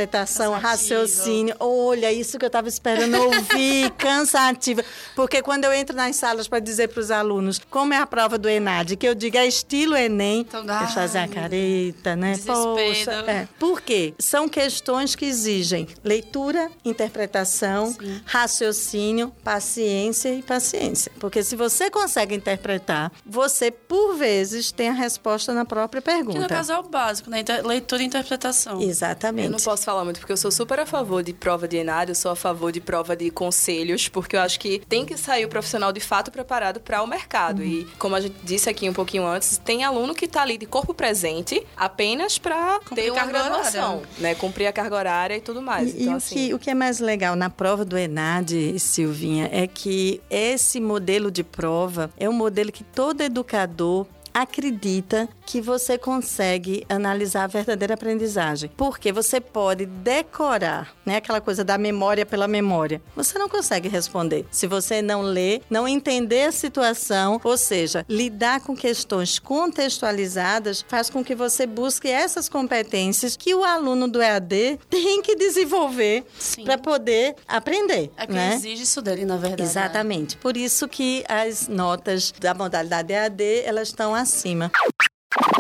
raciocínio. 0.60 1.56
Olha, 1.60 2.12
isso 2.12 2.38
que 2.38 2.46
eu 2.46 2.48
estava 2.48 2.68
esperando 2.68 3.16
ouvir, 3.22 3.90
cansativa. 3.98 4.84
Porque 5.16 5.42
quando 5.42 5.66
eu 5.66 5.74
entro 5.74 5.96
nas 5.96 6.16
salas 6.16 6.48
para 6.48 6.60
dizer 6.60 6.90
para 6.90 7.00
os 7.00 7.12
alunos 7.12 7.60
como 7.70 7.94
é 7.94 7.98
a 7.98 8.06
prova 8.08 8.38
do 8.38 8.50
ENAD, 8.50 8.96
que 8.98 9.08
eu 9.08 9.16
digo 9.16 9.38
é 9.38 9.46
estilo 9.48 9.96
Enem, 9.96 10.42
Então, 10.42 10.62
eles 10.64 10.94
fazem 10.94 11.22
a 11.22 11.28
careta, 11.28 12.16
né? 12.16 12.38
Poxa, 12.46 13.12
é. 13.28 13.48
Por 13.60 13.82
quê? 13.82 14.14
São 14.20 14.48
questões 14.50 15.16
que 15.16 15.26
exigem 15.26 15.88
leitura, 16.04 16.70
interpretação, 16.84 17.96
raciocínio, 18.26 19.32
paciência 19.44 20.34
e 20.34 20.42
paciência. 20.42 21.12
Porque 21.20 21.44
se 21.44 21.56
você 21.56 21.90
consegue 21.90 22.36
interpretar, 22.36 23.12
você, 23.26 23.72
por 23.72 24.16
vezes, 24.16 24.72
tem 24.72 24.90
a 24.90 24.94
resposta 24.94 25.54
na 25.54 25.66
própria 25.66 26.02
Que 26.02 26.12
no 26.12 26.26
pergunta. 26.26 26.48
caso 26.48 26.72
é 26.72 26.78
o 26.78 26.84
básico, 26.84 27.30
né? 27.30 27.44
Leitura 27.64 28.02
e 28.04 28.06
interpretação. 28.06 28.82
Exatamente. 28.82 29.46
Eu 29.46 29.52
não 29.52 29.60
posso 29.60 29.83
falar 29.84 30.04
muito 30.04 30.20
porque 30.20 30.32
eu 30.32 30.38
sou 30.38 30.52
super 30.52 30.80
a 30.80 30.86
favor 30.86 31.24
de 31.24 31.34
prova 31.34 31.68
de 31.68 31.78
ENAD, 31.78 32.10
eu 32.10 32.16
sou 32.16 32.32
a 32.32 32.36
favor 32.36 32.72
de 32.72 32.82
prova 32.82 33.16
de 33.16 33.30
conselhos, 33.30 34.08
porque 34.08 34.36
eu 34.36 34.42
acho 34.42 34.60
que 34.60 34.80
tem 34.88 35.06
que 35.06 35.18
sair 35.18 35.46
o 35.46 35.50
profissional 35.50 35.92
de 35.92 36.00
fato 36.00 36.32
preparado 36.32 36.80
para 36.80 37.02
o 37.02 37.08
mercado. 37.08 37.60
Uhum. 37.62 37.68
E 37.68 37.86
como 37.98 38.16
a 38.16 38.22
gente 38.22 38.36
disse 38.44 38.70
aqui 38.70 38.90
um 38.90 38.94
pouquinho 38.94 39.26
antes, 39.26 39.58
tem 39.58 39.84
aluno 39.84 40.14
que 40.14 40.26
está 40.26 40.42
ali 40.42 40.58
de 40.58 40.66
corpo 40.66 40.94
presente 40.94 41.66
apenas 41.76 42.38
para 42.38 42.80
ter 42.96 43.12
uma 43.12 43.20
carga 43.20 43.32
graduação, 43.32 43.98
horária. 43.98 44.08
né? 44.20 44.36
Cumprir 44.36 44.68
a 44.68 44.74
carga 44.74 44.96
horária 44.96 45.38
e 45.38 45.42
tudo 45.42 45.62
mais. 45.62 45.94
E, 45.94 45.98
e 45.98 46.02
então, 46.04 46.14
o, 46.14 46.18
assim, 46.18 46.36
que, 46.36 46.54
o 46.54 46.60
que 46.60 46.70
é 46.70 46.74
mais 46.74 47.00
legal 47.00 47.36
na 47.36 47.50
prova 47.50 47.86
do 47.86 47.98
ENAD, 47.98 48.80
Silvinha, 48.80 49.50
é 49.52 49.68
que 49.68 50.22
esse 50.30 50.80
modelo 50.80 51.32
de 51.32 51.44
prova 51.44 52.10
é 52.18 52.30
um 52.30 52.34
modelo 52.34 52.72
que 52.72 52.84
todo 52.84 53.22
educador 53.22 54.08
acredita 54.34 55.30
que 55.46 55.62
você 55.62 55.98
consegue 55.98 56.86
analisar 56.90 57.44
a 57.44 57.48
verdadeira 57.48 57.94
aprendizagem. 57.94 58.72
Porque 58.76 59.12
você 59.12 59.40
pode 59.40 59.86
decorar, 59.86 60.94
né, 61.06 61.18
aquela 61.18 61.42
coisa 61.42 61.64
da 61.64 61.78
memória 61.78 62.26
pela 62.26 62.48
memória. 62.48 63.02
Você 63.16 63.38
não 63.38 63.50
consegue 63.50 63.88
responder. 63.88 64.46
Se 64.52 64.68
você 64.68 65.02
não 65.02 65.22
ler, 65.22 65.62
não 65.70 65.88
entender 65.88 66.46
a 66.46 66.52
situação, 66.52 67.40
ou 67.44 67.58
seja, 67.58 68.06
lidar 68.10 68.62
com 68.62 68.76
questões 68.76 69.40
contextualizadas, 69.40 70.84
faz 70.88 71.10
com 71.10 71.24
que 71.24 71.36
você 71.36 71.66
busque 71.66 72.08
essas 72.08 72.50
competências 72.50 73.36
que 73.36 73.54
o 73.54 73.64
aluno 73.64 74.08
do 74.08 74.22
EAD 74.22 74.80
tem 74.90 75.22
que 75.22 75.36
desenvolver 75.36 76.26
para 76.64 76.78
poder 76.78 77.36
aprender. 77.48 78.12
É 78.18 78.26
que 78.26 78.34
né? 78.34 78.56
exige 78.56 78.84
isso 78.84 79.02
dele, 79.02 79.26
na 79.26 79.38
verdade. 79.38 79.62
né? 79.62 79.68
Exatamente. 79.68 80.38
Por 80.38 80.58
isso 80.58 80.88
que 80.88 81.24
as 81.28 81.68
notas 81.68 82.34
da 82.40 82.54
modalidade 82.54 83.14
EAD, 83.14 83.62
elas 83.66 83.90
estão 83.90 84.14
acima. 84.16 84.72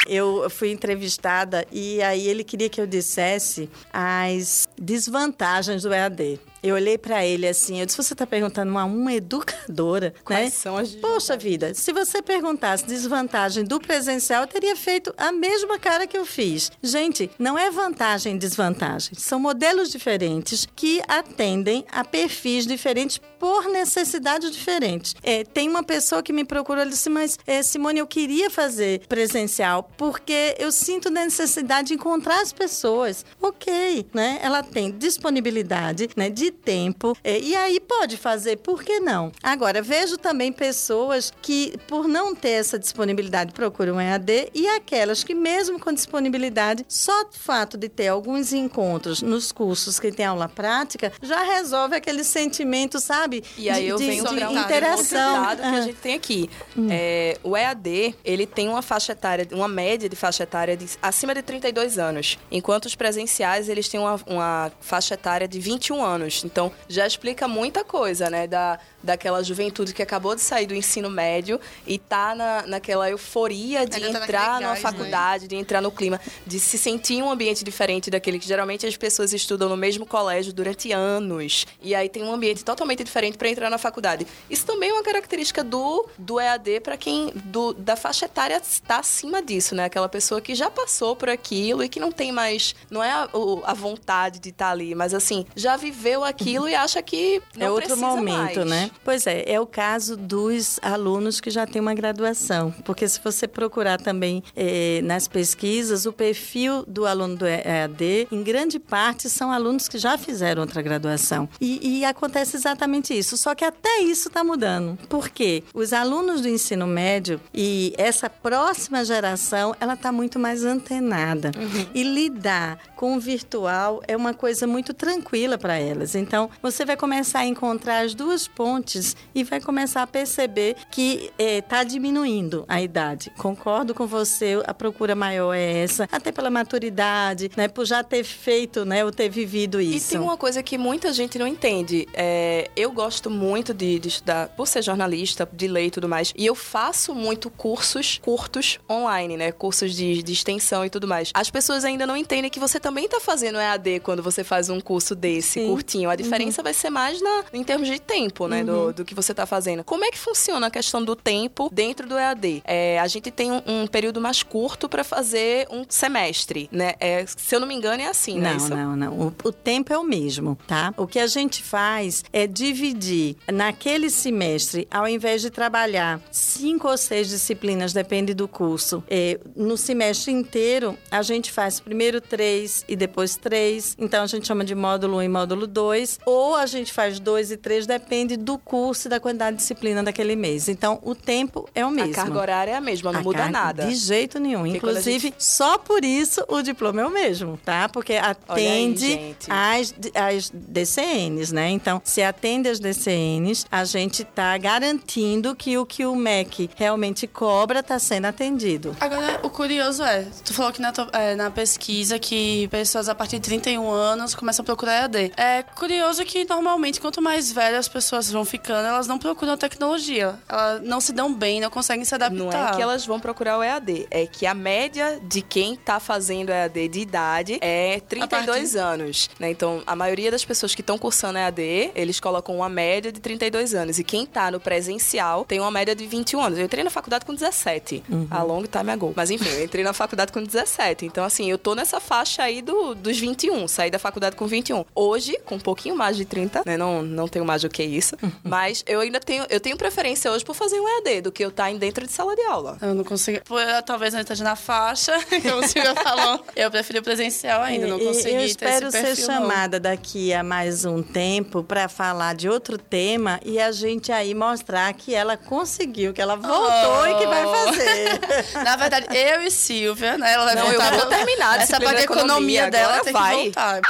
Eu 0.07 0.49
fui 0.49 0.71
entrevistada 0.71 1.65
e 1.71 2.01
aí 2.01 2.27
ele 2.27 2.43
queria 2.43 2.69
que 2.69 2.79
eu 2.79 2.87
dissesse 2.87 3.69
as 3.91 4.67
desvantagens 4.77 5.83
do 5.83 5.93
EAD. 5.93 6.39
Eu 6.63 6.75
olhei 6.75 6.97
para 6.97 7.25
ele 7.25 7.45
assim, 7.47 7.79
eu 7.79 7.85
disse: 7.85 7.97
"Você 8.01 8.13
está 8.13 8.25
perguntando 8.25 8.77
a 8.77 8.85
uma 8.85 9.13
educadora, 9.13 10.13
Quais 10.23 10.45
né? 10.45 10.49
são 10.49 10.77
as 10.77 10.95
Poxa 10.95 11.35
vida, 11.35 11.73
se 11.73 11.91
você 11.91 12.21
perguntasse 12.21 12.85
desvantagem 12.85 13.65
do 13.65 13.79
presencial, 13.79 14.43
eu 14.43 14.47
teria 14.47 14.75
feito 14.75 15.13
a 15.17 15.31
mesma 15.31 15.77
cara 15.77 16.07
que 16.07 16.17
eu 16.17 16.25
fiz. 16.25 16.71
Gente, 16.81 17.29
não 17.37 17.59
é 17.59 17.69
vantagem 17.69 18.35
e 18.35 18.39
desvantagem. 18.39 19.11
São 19.17 19.39
modelos 19.39 19.89
diferentes 19.89 20.65
que 20.73 21.01
atendem 21.07 21.85
a 21.91 22.05
perfis 22.05 22.65
diferentes 22.65 23.19
por 23.37 23.69
necessidades 23.69 24.49
diferentes. 24.51 25.15
É, 25.21 25.43
tem 25.43 25.67
uma 25.67 25.83
pessoa 25.83 26.23
que 26.23 26.31
me 26.31 26.45
procurou 26.45 26.85
e 26.85 26.89
disse, 26.89 27.09
mas 27.09 27.37
é, 27.45 27.61
Simone, 27.61 27.99
eu 27.99 28.07
queria 28.07 28.49
fazer 28.49 29.01
presencial 29.07 29.91
porque 29.97 30.55
eu 30.57 30.71
sinto 30.71 31.09
necessidade 31.09 31.89
de 31.89 31.95
encontrar 31.95 32.41
as 32.41 32.53
pessoas. 32.53 33.25
Ok, 33.41 34.07
né? 34.13 34.39
Ela 34.41 34.63
tem 34.63 34.91
disponibilidade 34.91 36.09
né, 36.15 36.29
de 36.29 36.52
tempo 36.53 37.17
é, 37.23 37.39
e 37.39 37.55
aí 37.55 37.79
pode 37.79 38.15
fazer, 38.17 38.57
por 38.57 38.83
que 38.83 38.99
não? 38.99 39.31
Agora, 39.41 39.81
vejo 39.81 40.17
também 40.17 40.51
pessoas 40.51 41.31
que, 41.41 41.73
por 41.87 42.07
não 42.07 42.33
ter 42.35 42.51
essa 42.51 42.79
disponibilidade, 42.79 43.51
procuram 43.51 43.99
EAD 43.99 44.49
e 44.53 44.67
aquelas 44.67 45.23
que, 45.23 45.33
mesmo 45.33 45.79
com 45.79 45.91
disponibilidade, 45.91 46.85
só 46.87 47.23
o 47.23 47.27
fato 47.31 47.77
de 47.77 47.89
ter 47.89 48.07
alguns 48.07 48.53
encontros 48.53 49.21
nos 49.21 49.51
cursos 49.51 49.99
que 49.99 50.11
tem 50.11 50.25
aula 50.25 50.47
prática 50.47 51.11
já 51.21 51.43
resolve 51.43 51.95
aquele 51.95 52.23
sentimento, 52.23 52.99
sabe? 52.99 53.43
E 53.57 53.69
aí 53.69 53.83
de, 53.83 53.89
eu 53.89 53.97
de- 53.97 54.05
venho 54.05 54.23
de 54.25 54.43
um 54.45 54.59
interação. 54.61 55.41
outro 55.41 55.45
dado 55.57 55.59
que 55.61 55.67
a 55.67 55.71
Ah. 55.79 55.81
gente 55.81 55.97
tem 55.97 56.13
aqui. 56.15 56.49
É, 56.89 57.37
o 57.43 57.55
EAD, 57.57 58.15
ele 58.23 58.45
tem 58.45 58.69
uma 58.69 58.81
faixa 58.81 59.11
etária, 59.11 59.47
uma 59.51 59.67
média 59.67 60.07
de 60.07 60.15
faixa 60.15 60.43
etária 60.43 60.75
de 60.77 60.85
acima 61.01 61.33
de 61.33 61.41
32 61.41 61.97
anos, 61.97 62.37
enquanto 62.51 62.85
os 62.85 62.95
presenciais, 62.95 63.69
eles 63.69 63.87
têm 63.89 63.99
uma, 63.99 64.19
uma 64.27 64.71
faixa 64.79 65.13
etária 65.13 65.47
de 65.47 65.59
21 65.59 66.03
anos. 66.03 66.42
Então, 66.43 66.71
já 66.87 67.05
explica 67.05 67.47
muita 67.47 67.83
coisa, 67.83 68.29
né, 68.29 68.47
da, 68.47 68.79
daquela 69.01 69.43
juventude 69.43 69.93
que 69.93 70.01
acabou 70.01 70.35
de 70.35 70.41
sair 70.41 70.65
do 70.65 70.75
ensino 70.75 71.09
médio 71.09 71.59
e 71.85 71.97
tá 71.97 72.35
na, 72.35 72.65
naquela 72.67 73.09
euforia 73.09 73.85
de 73.85 73.97
Ainda 73.97 74.19
tá 74.19 74.25
entrar 74.25 74.61
numa 74.61 74.73
gás, 74.73 74.83
né? 74.83 74.91
faculdade, 74.91 75.47
de 75.47 75.55
entrar 75.55 75.81
no 75.81 75.91
clima, 75.91 76.19
de 76.45 76.59
se 76.59 76.77
sentir 76.77 77.15
em 77.15 77.21
um 77.21 77.29
ambiente 77.29 77.63
diferente 77.63 78.09
daquele 78.09 78.39
que 78.39 78.47
geralmente 78.47 78.85
as 78.85 78.95
pessoas 78.95 79.33
estudam 79.33 79.69
no 79.69 79.77
mesmo 79.77 80.05
colégio 80.05 80.53
durante 80.53 80.91
anos. 80.91 81.65
E 81.81 81.93
aí 81.93 82.09
tem 82.09 82.23
um 82.23 82.33
ambiente 82.33 82.63
totalmente 82.63 83.03
diferente 83.03 83.37
para 83.37 83.49
entrar 83.49 83.69
na 83.69 83.77
faculdade. 83.77 84.25
Isso 84.49 84.65
também 84.65 84.89
é 84.89 84.93
uma 84.93 85.03
característica 85.03 85.63
do, 85.63 86.07
do 86.17 86.39
EAD 86.39 86.81
para 86.81 86.97
quem 86.97 87.31
do, 87.45 87.73
da 87.73 87.95
faixa 87.95 88.25
etária 88.25 88.61
está 88.63 88.99
acima 88.99 89.41
disso, 89.41 89.75
né? 89.75 89.85
Aquela 89.85 90.09
pessoa 90.09 90.39
que 90.39 90.55
já 90.55 90.69
passou 90.69 91.15
por 91.15 91.29
aquilo 91.29 91.83
e 91.83 91.89
que 91.89 91.99
não 91.99 92.11
tem 92.11 92.31
mais, 92.31 92.75
não 92.89 93.03
é 93.03 93.11
a, 93.11 93.29
a 93.65 93.73
vontade 93.73 94.39
de 94.39 94.49
estar 94.49 94.71
ali, 94.71 94.95
mas 94.95 95.13
assim, 95.13 95.45
já 95.55 95.75
viveu 95.75 96.23
aquilo 96.23 96.32
e 96.67 96.75
acha 96.75 97.01
que 97.01 97.41
não 97.55 97.67
é 97.67 97.71
outro 97.71 97.97
momento, 97.97 98.59
mais. 98.59 98.69
né? 98.69 98.91
Pois 99.03 99.27
é, 99.27 99.43
é 99.51 99.59
o 99.59 99.65
caso 99.65 100.15
dos 100.17 100.79
alunos 100.81 101.39
que 101.39 101.49
já 101.49 101.65
têm 101.65 101.81
uma 101.81 101.93
graduação. 101.93 102.73
Porque 102.83 103.07
se 103.07 103.19
você 103.23 103.47
procurar 103.47 103.99
também 103.99 104.43
eh, 104.55 105.01
nas 105.03 105.27
pesquisas, 105.27 106.05
o 106.05 106.13
perfil 106.13 106.83
do 106.87 107.05
aluno 107.05 107.35
do 107.35 107.45
EAD, 107.45 108.27
em 108.31 108.43
grande 108.43 108.79
parte, 108.79 109.29
são 109.29 109.51
alunos 109.51 109.87
que 109.87 109.97
já 109.97 110.17
fizeram 110.17 110.61
outra 110.61 110.81
graduação. 110.81 111.47
E, 111.59 111.99
e 111.99 112.05
acontece 112.05 112.55
exatamente 112.55 113.17
isso. 113.17 113.37
Só 113.37 113.55
que 113.55 113.65
até 113.65 113.99
isso 114.01 114.27
está 114.27 114.43
mudando. 114.43 114.97
Por 115.07 115.29
quê? 115.29 115.63
Os 115.73 115.93
alunos 115.93 116.41
do 116.41 116.47
ensino 116.47 116.87
médio 116.87 117.39
e 117.53 117.93
essa 117.97 118.29
próxima 118.29 119.03
geração, 119.05 119.75
ela 119.79 119.93
está 119.93 120.11
muito 120.11 120.39
mais 120.39 120.63
antenada. 120.63 121.51
E 121.93 122.03
lidar 122.03 122.79
com 122.95 123.15
o 123.15 123.19
virtual 123.19 124.01
é 124.07 124.15
uma 124.15 124.33
coisa 124.33 124.65
muito 124.67 124.93
tranquila 124.93 125.57
para 125.57 125.77
elas. 125.77 126.12
Então, 126.19 126.49
você 126.61 126.85
vai 126.85 126.95
começar 126.97 127.39
a 127.39 127.45
encontrar 127.45 127.99
as 128.05 128.13
duas 128.13 128.47
pontes 128.47 129.15
e 129.33 129.43
vai 129.43 129.59
começar 129.59 130.01
a 130.03 130.07
perceber 130.07 130.75
que 130.91 131.31
está 131.37 131.83
diminuindo 131.83 132.65
a 132.67 132.81
idade. 132.81 133.31
Concordo 133.37 133.93
com 133.93 134.05
você, 134.07 134.61
a 134.65 134.73
procura 134.73 135.15
maior 135.15 135.53
é 135.53 135.83
essa, 135.83 136.07
até 136.11 136.31
pela 136.31 136.49
maturidade, 136.49 137.51
né, 137.55 137.67
por 137.67 137.85
já 137.85 138.03
ter 138.03 138.23
feito, 138.23 138.85
né, 138.85 139.03
ou 139.03 139.11
ter 139.11 139.29
vivido 139.29 139.81
E 139.81 139.95
isso. 139.97 140.11
tem 140.11 140.19
uma 140.19 140.37
coisa 140.37 140.61
que 140.63 140.77
muita 140.77 141.11
gente 141.13 141.37
não 141.37 141.47
entende. 141.47 142.07
É, 142.13 142.69
eu 142.75 142.91
gosto 142.91 143.29
muito 143.29 143.73
de, 143.73 143.99
de 143.99 144.07
estudar, 144.07 144.49
por 144.49 144.67
ser 144.67 144.81
jornalista, 144.81 145.47
de 145.51 145.67
ler 145.67 145.87
e 145.87 145.91
tudo 145.91 146.07
mais. 146.07 146.33
E 146.35 146.45
eu 146.45 146.55
faço 146.55 147.13
muito 147.13 147.49
cursos 147.49 148.19
curtos 148.21 148.79
online, 148.89 149.37
né? 149.37 149.51
Cursos 149.51 149.95
de, 149.95 150.23
de 150.23 150.31
extensão 150.33 150.85
e 150.85 150.89
tudo 150.89 151.07
mais. 151.07 151.31
As 151.33 151.49
pessoas 151.49 151.83
ainda 151.85 152.05
não 152.05 152.15
entendem 152.17 152.49
que 152.49 152.59
você 152.59 152.79
também 152.79 153.07
tá 153.07 153.19
fazendo 153.19 153.57
EAD 153.57 153.99
quando 154.01 154.21
você 154.23 154.43
faz 154.43 154.69
um 154.69 154.79
curso 154.79 155.15
desse, 155.15 155.61
Sim. 155.61 155.67
curtinho. 155.67 156.02
A 156.11 156.15
diferença 156.15 156.61
vai 156.63 156.73
ser 156.73 156.89
mais 156.89 157.21
na, 157.21 157.43
em 157.53 157.63
termos 157.63 157.87
de 157.87 157.99
tempo, 157.99 158.47
né? 158.47 158.63
Do, 158.63 158.93
do 158.93 159.05
que 159.05 159.13
você 159.15 159.33
tá 159.33 159.45
fazendo. 159.45 159.83
Como 159.83 160.03
é 160.05 160.11
que 160.11 160.17
funciona 160.17 160.67
a 160.67 160.71
questão 160.71 161.03
do 161.03 161.15
tempo 161.15 161.69
dentro 161.71 162.07
do 162.07 162.17
EAD? 162.17 162.61
É, 162.65 162.99
a 162.99 163.07
gente 163.07 163.31
tem 163.31 163.51
um, 163.51 163.61
um 163.65 163.87
período 163.87 164.19
mais 164.21 164.43
curto 164.43 164.87
para 164.89 165.03
fazer 165.03 165.67
um 165.69 165.85
semestre, 165.87 166.69
né? 166.71 166.93
É, 166.99 167.25
se 167.25 167.55
eu 167.55 167.59
não 167.59 167.67
me 167.67 167.73
engano, 167.75 168.01
é 168.01 168.07
assim, 168.07 168.39
né? 168.39 168.51
Não, 168.51 168.57
Isso- 168.57 168.69
não, 168.75 168.95
não. 168.95 169.13
O, 169.19 169.33
o 169.43 169.51
tempo 169.51 169.91
é 169.93 169.97
o 169.97 170.03
mesmo, 170.03 170.57
tá? 170.67 170.93
O 170.97 171.07
que 171.07 171.19
a 171.19 171.27
gente 171.27 171.61
faz 171.63 172.23
é 172.31 172.45
dividir 172.47 173.35
naquele 173.51 174.09
semestre, 174.09 174.87
ao 174.91 175.07
invés 175.07 175.41
de 175.41 175.49
trabalhar 175.49 176.19
cinco 176.31 176.87
ou 176.87 176.97
seis 176.97 177.29
disciplinas, 177.29 177.93
depende 177.93 178.33
do 178.33 178.47
curso, 178.47 179.03
é, 179.09 179.39
no 179.55 179.77
semestre 179.77 180.31
inteiro, 180.31 180.97
a 181.09 181.21
gente 181.21 181.51
faz 181.51 181.79
primeiro 181.79 182.19
três 182.19 182.83
e 182.87 182.95
depois 182.95 183.35
três. 183.35 183.95
Então, 183.99 184.23
a 184.23 184.27
gente 184.27 184.47
chama 184.47 184.63
de 184.63 184.75
módulo 184.75 185.17
1 185.17 185.23
e 185.23 185.29
módulo 185.29 185.67
2. 185.67 185.92
Ou 186.25 186.55
a 186.55 186.65
gente 186.65 186.91
faz 186.93 187.19
dois 187.19 187.51
e 187.51 187.57
três, 187.57 187.85
depende 187.85 188.35
do 188.37 188.57
curso 188.57 189.07
e 189.07 189.09
da 189.09 189.19
quantidade 189.19 189.57
de 189.57 189.61
disciplina 189.61 190.03
daquele 190.03 190.35
mês. 190.35 190.67
Então, 190.67 190.99
o 191.03 191.13
tempo 191.15 191.67
é 191.75 191.85
o 191.85 191.91
mesmo. 191.91 192.11
A 192.11 192.15
carga 192.15 192.39
horária 192.39 192.71
é 192.71 192.75
a 192.75 192.81
mesma, 192.81 193.11
não 193.11 193.19
A 193.19 193.23
muda 193.23 193.37
carga- 193.39 193.51
nada. 193.51 193.85
De 193.87 193.95
jeito 193.95 194.39
nenhum. 194.39 194.61
Porque 194.63 194.77
Inclusive, 194.77 195.19
gente- 195.19 195.43
só 195.43 195.77
por 195.77 196.03
isso 196.03 196.43
o 196.47 196.61
diploma 196.61 197.01
é 197.01 197.05
o 197.05 197.09
mesmo, 197.11 197.57
tá? 197.63 197.87
Porque 197.89 198.13
atende 198.13 199.35
às, 199.49 199.93
às 200.15 200.49
DCNs, 200.53 201.53
né? 201.53 201.69
Então, 201.69 202.01
se 202.03 202.21
atende 202.21 202.69
às 202.69 202.79
DCNs, 202.79 203.65
a 203.71 203.83
gente 203.85 204.23
tá 204.23 204.57
garantindo 204.57 205.55
que 205.55 205.77
o 205.77 205.85
que 205.85 206.05
o 206.05 206.15
MEC 206.15 206.69
realmente 206.75 207.27
cobra 207.27 207.79
está 207.79 207.97
sendo 207.99 208.25
atendido. 208.25 208.95
Agora, 208.99 209.39
o 209.43 209.49
curioso 209.49 210.03
é, 210.03 210.25
tu 210.43 210.53
falou 210.53 210.71
que 210.71 210.81
na, 210.81 210.91
é, 211.13 211.35
na 211.35 211.49
pesquisa 211.51 212.17
que 212.19 212.67
pessoas 212.69 213.09
a 213.09 213.15
partir 213.15 213.37
de 213.39 213.41
31 213.43 213.89
anos 213.89 214.35
começam 214.35 214.63
a 214.63 214.65
procurar 214.65 214.93
EAD. 215.03 215.31
É, 215.37 215.63
curioso 215.83 216.23
que 216.23 216.45
normalmente 216.45 217.01
quanto 217.01 217.21
mais 217.21 217.51
velhas 217.51 217.79
as 217.79 217.87
pessoas 217.89 218.31
vão 218.31 218.45
ficando, 218.45 218.87
elas 218.87 219.05
não 219.05 219.17
procuram 219.19 219.57
tecnologia. 219.57 220.35
Elas 220.47 220.81
não 220.81 221.01
se 221.01 221.11
dão 221.11 221.33
bem, 221.33 221.59
não 221.59 221.69
conseguem 221.69 222.05
se 222.05 222.15
adaptar. 222.15 222.37
Não 222.37 222.49
é 222.51 222.73
que 222.73 222.81
elas 222.81 223.05
vão 223.05 223.19
procurar 223.19 223.57
o 223.57 223.63
EAD, 223.63 224.07
é 224.09 224.25
que 224.25 224.45
a 224.45 224.53
média 224.53 225.19
de 225.21 225.41
quem 225.41 225.75
tá 225.75 225.99
fazendo 225.99 226.51
EAD 226.51 226.87
de 226.87 226.99
idade 227.01 227.57
é 227.59 227.99
32 227.99 228.77
anos, 228.77 229.29
né? 229.37 229.51
Então, 229.51 229.83
a 229.85 229.93
maioria 229.93 230.31
das 230.31 230.45
pessoas 230.45 230.73
que 230.73 230.79
estão 230.79 230.97
cursando 230.97 231.37
EAD, 231.37 231.91
eles 231.95 232.17
colocam 232.17 232.55
uma 232.55 232.69
média 232.69 233.11
de 233.11 233.19
32 233.19 233.73
anos. 233.73 233.99
E 233.99 234.05
quem 234.05 234.25
tá 234.25 234.49
no 234.51 234.61
presencial 234.61 235.43
tem 235.43 235.59
uma 235.59 235.69
média 235.71 235.93
de 235.93 236.07
21 236.07 236.39
anos. 236.41 236.59
Eu 236.59 236.65
entrei 236.65 236.81
na 236.83 236.89
faculdade 236.89 237.25
com 237.25 237.33
17, 237.33 238.03
Uhum. 238.09 238.27
a 238.31 238.41
long 238.41 238.63
time 238.63 238.89
ago. 238.91 239.11
Mas 239.15 239.31
enfim, 239.31 239.49
eu 239.49 239.65
entrei 239.65 239.83
na 239.83 239.91
faculdade 239.91 240.31
com 240.31 240.41
17. 240.41 241.05
Então, 241.05 241.25
assim, 241.25 241.49
eu 241.51 241.57
tô 241.57 241.75
nessa 241.75 241.99
faixa 241.99 242.43
aí 242.43 242.61
do, 242.61 242.95
dos 242.95 243.19
21. 243.19 243.67
Saí 243.67 243.91
da 243.91 243.99
faculdade 243.99 244.37
com 244.37 244.47
21. 244.47 244.85
Hoje, 244.95 245.37
com 245.45 245.55
um 245.55 245.59
pouquinho 245.73 245.95
mais 245.95 246.15
de 246.15 246.25
30, 246.25 246.61
né? 246.65 246.77
Não, 246.77 247.01
não 247.01 247.27
tenho 247.27 247.43
mais 247.45 247.61
do 247.63 247.69
que 247.69 247.81
isso. 247.83 248.15
Uhum. 248.21 248.31
mas 248.43 248.83
eu 248.87 248.99
ainda 248.99 249.19
tenho, 249.19 249.45
eu 249.49 249.59
tenho 249.59 249.75
preferência 249.77 250.31
hoje 250.31 250.45
por 250.45 250.53
fazer 250.55 250.79
um 250.79 250.87
EAD 250.87 251.21
do 251.21 251.31
que 251.31 251.43
eu 251.43 251.49
estar 251.49 251.71
em 251.71 251.77
dentro 251.77 252.05
de 252.05 252.11
sala 252.11 252.35
de 252.35 252.41
aula. 252.43 252.77
Eu 252.81 252.93
não 252.93 253.03
consigo. 253.03 253.39
Pô, 253.45 253.59
eu 253.59 253.81
talvez 253.83 254.13
não 254.13 254.21
esteja 254.21 254.43
na 254.43 254.55
faixa, 254.55 255.13
como 255.41 255.63
o 255.63 255.67
Silvia 255.67 255.95
falou. 255.95 256.45
Eu 256.55 256.69
preferi 256.69 256.99
o 256.99 257.03
presencial 257.03 257.61
ainda, 257.61 257.87
não 257.87 257.97
consegui 257.99 258.33
Eu 258.35 258.39
ter 258.39 258.45
espero 258.45 258.87
esse 258.87 259.15
ser 259.15 259.21
não. 259.27 259.27
chamada 259.39 259.79
daqui 259.79 260.33
a 260.33 260.43
mais 260.43 260.85
um 260.85 261.01
tempo 261.01 261.63
para 261.63 261.87
falar 261.89 262.35
de 262.35 262.47
outro 262.47 262.77
tema 262.77 263.39
e 263.43 263.59
a 263.59 263.71
gente 263.71 264.11
aí 264.11 264.33
mostrar 264.35 264.93
que 264.93 265.13
ela 265.15 265.35
conseguiu, 265.37 266.13
que 266.13 266.21
ela 266.21 266.35
voltou 266.35 267.07
e 267.07 267.15
que 267.17 267.25
vai 267.27 267.43
Oh. 267.45 267.49
fazer. 267.51 268.19
Na 268.63 268.75
verdade, 268.75 269.07
eu 269.15 269.41
e 269.41 269.51
Silvia, 269.51 270.17
né? 270.17 270.33
Ela 270.33 270.45
vai 270.45 270.55
Não, 270.55 270.65
eu 270.71 270.79
voltar. 270.79 270.97
vou 270.97 271.05
terminar 271.07 271.59
a 271.59 271.63
Essa 271.63 271.73
parte 271.79 271.85
da 271.85 271.97
de 271.99 272.03
economia, 272.03 272.61
economia 272.61 272.71
dela 272.71 272.99
tem 273.03 273.13
vai. 273.13 273.35
que 273.35 273.43
voltar. 273.43 273.81